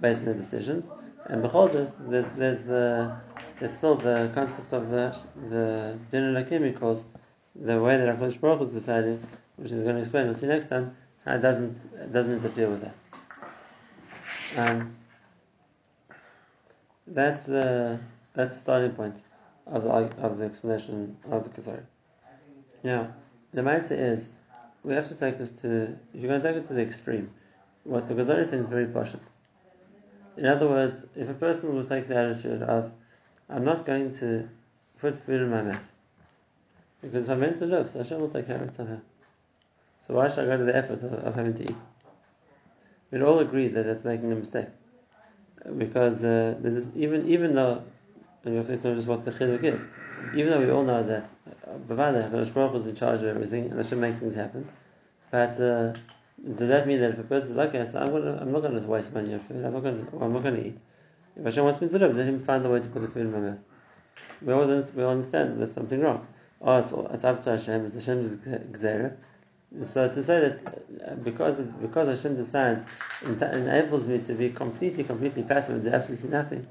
based 0.00 0.20
on 0.20 0.24
their 0.26 0.34
decisions. 0.34 0.88
And 1.26 1.42
because 1.42 1.72
there's, 1.72 1.92
there's, 2.00 2.26
there's 2.36 2.62
the 2.62 3.16
there's 3.60 3.74
still 3.74 3.94
the 3.94 4.30
concept 4.34 4.72
of 4.72 4.88
the 4.90 5.14
the 5.50 5.98
lakim 6.16 6.62
because 6.72 7.04
the 7.54 7.80
way 7.80 7.96
that 7.96 8.08
Hakadosh 8.08 8.40
Baruch 8.40 8.62
is 8.62 8.72
decided, 8.72 9.20
which 9.56 9.70
is 9.70 9.82
going 9.82 9.96
to 9.96 10.00
explain. 10.00 10.26
We'll 10.26 10.34
see 10.34 10.46
next 10.46 10.68
time. 10.68 10.96
It 11.26 11.42
doesn't 11.42 11.76
it 11.94 12.12
doesn't 12.12 12.32
interfere 12.32 12.70
with 12.70 12.82
that. 12.82 12.94
Um, 14.56 14.96
that's 17.06 17.42
the 17.42 18.00
that's 18.34 18.54
the 18.54 18.60
starting 18.60 18.92
point 18.92 19.16
of 19.66 19.84
the 19.84 19.90
of 19.90 20.38
the 20.38 20.44
explanation 20.44 21.16
of 21.30 21.44
the 21.44 21.50
Kuzari. 21.50 21.82
Now, 22.82 23.14
the 23.52 23.62
Maisa 23.62 23.98
is 23.98 24.28
we 24.82 24.94
have 24.94 25.08
to 25.08 25.14
take 25.14 25.38
this 25.38 25.50
to 25.62 25.98
if 26.14 26.20
you're 26.20 26.28
going 26.28 26.40
to 26.40 26.52
take 26.52 26.62
it 26.62 26.68
to 26.68 26.74
the 26.74 26.82
extreme, 26.82 27.30
what 27.84 28.08
the 28.08 28.14
Kuzari 28.14 28.42
is 28.42 28.50
saying 28.50 28.62
is 28.62 28.68
very 28.68 28.86
partial. 28.86 29.20
In 30.36 30.46
other 30.46 30.68
words, 30.68 31.04
if 31.16 31.28
a 31.28 31.34
person 31.34 31.74
will 31.74 31.84
take 31.84 32.08
the 32.08 32.16
attitude 32.16 32.62
of 32.62 32.92
I'm 33.48 33.64
not 33.64 33.84
going 33.84 34.14
to 34.16 34.48
put 34.98 35.18
food 35.24 35.42
in 35.42 35.50
my 35.50 35.62
mouth 35.62 35.82
because 37.02 37.24
if 37.24 37.30
I'm 37.30 37.40
meant 37.40 37.58
to 37.58 37.66
live, 37.66 37.90
so 37.92 37.98
Hashem 37.98 38.20
will 38.20 38.28
take 38.28 38.46
care 38.46 38.56
of 38.56 38.68
it 38.68 38.76
somehow. 38.76 39.00
So 40.06 40.14
why 40.14 40.28
should 40.28 40.40
I 40.40 40.46
go 40.46 40.56
to 40.58 40.64
the 40.64 40.76
effort 40.76 41.02
of, 41.02 41.12
of 41.12 41.34
having 41.34 41.54
to 41.54 41.62
eat? 41.64 41.76
We'd 43.10 43.22
all 43.22 43.40
agree 43.40 43.68
that 43.68 43.84
that's 43.84 44.04
making 44.04 44.30
a 44.32 44.36
mistake 44.36 44.68
because 45.76 46.24
uh, 46.24 46.54
this 46.60 46.74
is 46.74 46.96
even 46.96 47.28
even 47.28 47.54
though 47.54 47.82
to 48.44 48.58
explain 48.58 48.96
just 48.96 49.08
what 49.08 49.24
the 49.24 49.32
chiluk 49.32 49.64
is. 49.64 49.82
Even 50.34 50.50
though 50.50 50.60
we 50.60 50.70
all 50.70 50.84
know 50.84 51.02
that 51.02 51.28
uh, 51.66 51.72
Bavada, 51.88 52.30
Hakadosh 52.30 52.52
Baruch 52.52 52.80
is 52.80 52.86
in 52.86 52.94
charge 52.96 53.20
of 53.20 53.26
everything, 53.26 53.70
and 53.70 53.76
Hashem 53.78 54.00
makes 54.00 54.18
things 54.18 54.34
happen. 54.34 54.68
But 55.30 55.60
uh, 55.60 55.94
does 56.56 56.68
that 56.68 56.86
mean 56.86 57.00
that 57.00 57.10
if 57.10 57.18
a 57.18 57.24
person 57.24 57.52
is 57.52 57.58
okay, 57.58 57.86
so 57.90 57.98
I'm, 57.98 58.10
gonna, 58.12 58.38
I'm 58.40 58.52
not 58.52 58.62
going 58.62 58.80
to 58.80 58.86
waste 58.86 59.12
money 59.12 59.34
on 59.34 59.40
food, 59.40 59.64
I'm 59.64 59.72
not 59.72 59.82
going 59.82 60.06
to, 60.06 60.16
I'm 60.18 60.32
not 60.32 60.42
going 60.42 60.56
to 60.56 60.66
eat. 60.66 60.78
If 61.36 61.44
Hashem 61.44 61.64
wants 61.64 61.80
me 61.80 61.88
to 61.88 61.98
live, 61.98 62.16
let 62.16 62.26
him 62.26 62.44
find 62.44 62.64
a 62.64 62.70
way 62.70 62.80
to 62.80 62.86
put 62.86 63.02
the 63.02 63.08
food 63.08 63.22
in 63.22 63.32
my 63.32 63.38
mouth. 63.38 63.58
We 64.42 64.52
all, 64.52 64.66
we 64.66 65.04
understand 65.04 65.60
that 65.60 65.72
something 65.72 66.00
wrong. 66.00 66.26
Oh, 66.62 66.78
it's, 66.78 66.92
it's 66.92 67.24
up 67.24 67.44
to 67.44 67.50
Hashem, 67.52 67.86
it's 67.86 67.94
Hashem's 67.94 68.38
gzera. 68.46 69.16
So 69.84 70.08
to 70.08 70.22
say 70.24 70.40
that 70.40 70.84
uh, 71.06 71.14
because 71.14 71.60
because 71.60 72.18
Hashem 72.18 72.36
decides 72.36 72.84
enables 73.24 74.06
me 74.06 74.18
to 74.18 74.34
be 74.34 74.50
completely, 74.50 75.04
completely 75.04 75.44
passive 75.44 75.76
and 75.76 75.84
do 75.84 75.90
absolutely 75.90 76.28
nothing, 76.28 76.66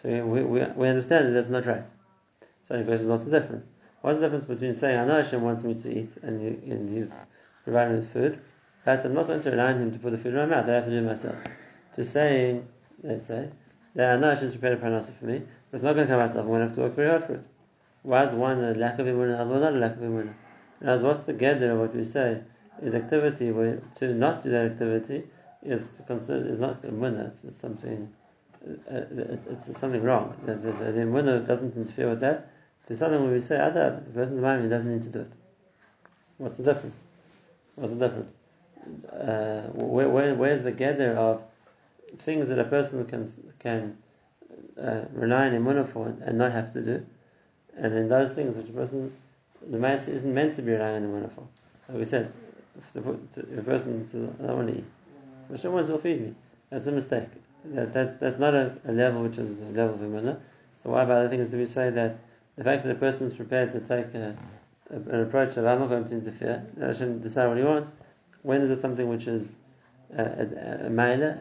so 0.00 0.08
we, 0.08 0.42
we, 0.42 0.64
we 0.64 0.88
understand 0.88 1.26
that 1.26 1.32
that's 1.32 1.48
not 1.48 1.66
right. 1.66 1.82
So 2.70 2.78
the 2.78 2.84
question 2.84 3.06
is 3.06 3.10
what's 3.10 3.24
the 3.24 3.40
difference? 3.40 3.70
What's 4.00 4.20
the 4.20 4.26
difference 4.26 4.44
between 4.44 4.74
saying 4.74 4.96
I 4.96 5.04
know 5.04 5.20
Hashem 5.20 5.42
wants 5.42 5.64
me 5.64 5.74
to 5.74 5.90
eat 5.92 6.16
and, 6.22 6.40
he, 6.40 6.70
and 6.70 6.96
He's 6.96 7.12
providing 7.64 7.94
me 7.94 7.98
with 7.98 8.12
food, 8.12 8.40
but 8.84 9.04
I'm 9.04 9.12
not 9.12 9.26
going 9.26 9.40
to 9.40 9.50
rely 9.50 9.72
on 9.72 9.80
Him 9.80 9.90
to 9.90 9.98
put 9.98 10.12
the 10.12 10.18
food 10.18 10.34
in 10.34 10.36
my 10.36 10.46
mouth. 10.46 10.68
I 10.68 10.74
have 10.74 10.84
to 10.84 10.90
do 10.90 10.98
it 10.98 11.02
myself. 11.02 11.34
To 11.96 12.04
saying, 12.04 12.68
let's 13.02 13.26
say, 13.26 13.48
that 13.96 14.14
I 14.14 14.20
know 14.20 14.30
Hashem's 14.30 14.52
prepared 14.56 14.78
a 14.78 14.86
parnasa 14.86 15.18
for 15.18 15.24
me, 15.24 15.38
but 15.38 15.74
it's 15.74 15.82
not 15.82 15.96
going 15.96 16.06
to 16.06 16.14
come 16.14 16.22
out 16.22 16.30
of 16.30 16.36
I'm 16.36 16.46
going 16.46 16.60
to 16.60 16.66
have 16.66 16.76
to 16.76 16.82
work 16.82 16.94
very 16.94 17.08
hard 17.08 17.24
for 17.24 17.34
it. 17.34 17.48
Why 18.02 18.22
is 18.22 18.32
one 18.32 18.62
a 18.62 18.72
lack 18.74 19.00
of 19.00 19.06
imunah, 19.08 19.40
other 19.40 19.58
not 19.58 19.74
a 19.74 19.76
lack 19.76 19.96
of 19.96 20.02
imunah? 20.02 20.34
Now, 20.80 20.96
what's 20.98 21.24
the 21.24 21.32
gather 21.32 21.72
of 21.72 21.80
what 21.80 21.96
we 21.96 22.04
say 22.04 22.40
is 22.80 22.94
activity 22.94 23.50
where 23.50 23.82
to 23.96 24.14
not 24.14 24.44
do 24.44 24.50
that 24.50 24.66
activity 24.66 25.24
is 25.64 25.84
to 25.96 26.04
consider 26.04 26.46
is 26.46 26.60
not 26.60 26.82
imunah, 26.82 27.32
it's, 27.32 27.42
it's 27.42 27.60
something 27.60 28.08
uh, 28.64 29.00
it's, 29.50 29.66
it's, 29.66 29.80
something 29.80 30.04
wrong. 30.04 30.36
The, 30.46 30.54
the, 30.54 30.72
the, 30.72 30.92
the 30.92 31.44
doesn't 31.46 31.76
interfere 31.76 32.10
with 32.10 32.20
that. 32.20 32.50
To 32.86 32.96
something 32.96 33.22
where 33.22 33.32
we 33.32 33.40
say 33.40 33.58
other 33.58 34.02
the 34.06 34.12
person's 34.12 34.40
mind 34.40 34.68
doesn't 34.68 34.92
need 34.92 35.02
to 35.04 35.08
do 35.08 35.20
it. 35.20 35.32
What's 36.38 36.56
the 36.56 36.64
difference? 36.64 36.98
What's 37.76 37.92
the 37.92 38.08
difference? 38.08 38.34
Uh, 39.12 39.68
where, 39.74 40.08
where, 40.08 40.34
where's 40.34 40.62
the 40.62 40.72
gather 40.72 41.14
of 41.16 41.42
things 42.20 42.48
that 42.48 42.58
a 42.58 42.64
person 42.64 43.04
can 43.06 43.32
can 43.58 43.98
uh, 44.80 45.02
rely 45.12 45.46
on 45.46 45.52
imunah 45.52 45.92
for 45.92 46.14
and 46.24 46.38
not 46.38 46.52
have 46.52 46.72
to 46.72 46.82
do? 46.82 47.06
And 47.76 47.94
then 47.94 48.08
those 48.08 48.34
things 48.34 48.56
which 48.56 48.68
a 48.68 48.72
person, 48.72 49.12
the 49.70 49.78
mass 49.78 50.08
isn't 50.08 50.32
meant 50.34 50.56
to 50.56 50.62
be 50.62 50.72
relying 50.72 51.04
on 51.04 51.22
the 51.22 51.28
for. 51.28 51.46
Like 51.88 51.98
we 51.98 52.04
said, 52.04 52.32
if, 52.78 53.04
the, 53.04 53.42
if 53.52 53.58
a 53.58 53.62
person 53.62 54.08
says, 54.08 54.28
I 54.42 54.46
don't 54.46 54.56
want 54.56 54.68
to 54.68 54.78
eat, 54.78 54.84
but 55.48 55.60
someone 55.60 55.86
will 55.86 55.98
feed 55.98 56.20
me. 56.20 56.34
That's 56.70 56.86
a 56.86 56.92
mistake. 56.92 57.28
That, 57.64 57.92
that's, 57.92 58.16
that's 58.18 58.38
not 58.38 58.54
a, 58.54 58.76
a 58.86 58.92
level 58.92 59.22
which 59.22 59.38
is 59.38 59.60
a 59.60 59.64
level 59.66 59.94
of 59.94 60.00
imunah. 60.00 60.38
So 60.82 60.90
why 60.90 61.04
by 61.04 61.14
other 61.14 61.28
things 61.28 61.48
do 61.48 61.58
we 61.58 61.66
say 61.66 61.90
that 61.90 62.18
the 62.56 62.64
fact 62.64 62.84
that 62.84 62.90
a 62.90 62.98
person 62.98 63.26
is 63.26 63.34
prepared 63.34 63.72
to 63.72 63.80
take 63.80 64.14
a, 64.14 64.36
a, 64.90 64.96
an 64.96 65.22
approach 65.22 65.56
of 65.56 65.66
I'm 65.66 65.80
not 65.80 65.88
going 65.88 66.04
to 66.06 66.14
interfere, 66.14 66.66
shouldn't 66.92 67.22
decide 67.22 67.48
what 67.48 67.56
he 67.56 67.64
wants, 67.64 67.92
when 68.42 68.62
is 68.62 68.70
it 68.70 68.80
something 68.80 69.08
which 69.08 69.26
is 69.26 69.56
a, 70.16 70.22
a, 70.22 70.86
a 70.86 70.90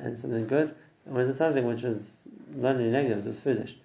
and 0.04 0.18
something 0.18 0.48
good, 0.48 0.76
and 1.06 1.16
when 1.16 1.26
is 1.26 1.36
it 1.36 1.38
something 1.38 1.66
which 1.66 1.84
is 1.84 2.04
not 2.56 2.76
only 2.76 2.90
negative, 2.90 3.20
it's 3.20 3.28
just 3.28 3.44
foolish. 3.44 3.76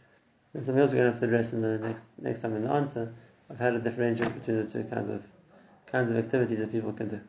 It's 0.55 0.67
something 0.67 0.81
else 0.81 0.91
we're 0.91 0.99
going 0.99 1.13
to 1.13 1.13
have 1.13 1.21
to 1.21 1.27
address 1.27 1.53
in 1.53 1.63
the 1.63 1.79
next 1.79 2.05
next 2.21 2.43
time 2.43 2.55
in 2.55 2.65
the 2.65 2.71
answer 2.71 3.13
of 3.51 3.59
how 3.59 3.71
to 3.71 3.79
differentiate 3.79 4.35
between 4.35 4.65
the 4.65 4.71
two 4.71 4.85
kinds 4.85 5.09
of 5.09 5.23
kinds 5.87 6.11
of 6.11 6.17
activities 6.17 6.59
that 6.59 6.71
people 6.71 6.93
can 6.93 7.09
do. 7.09 7.21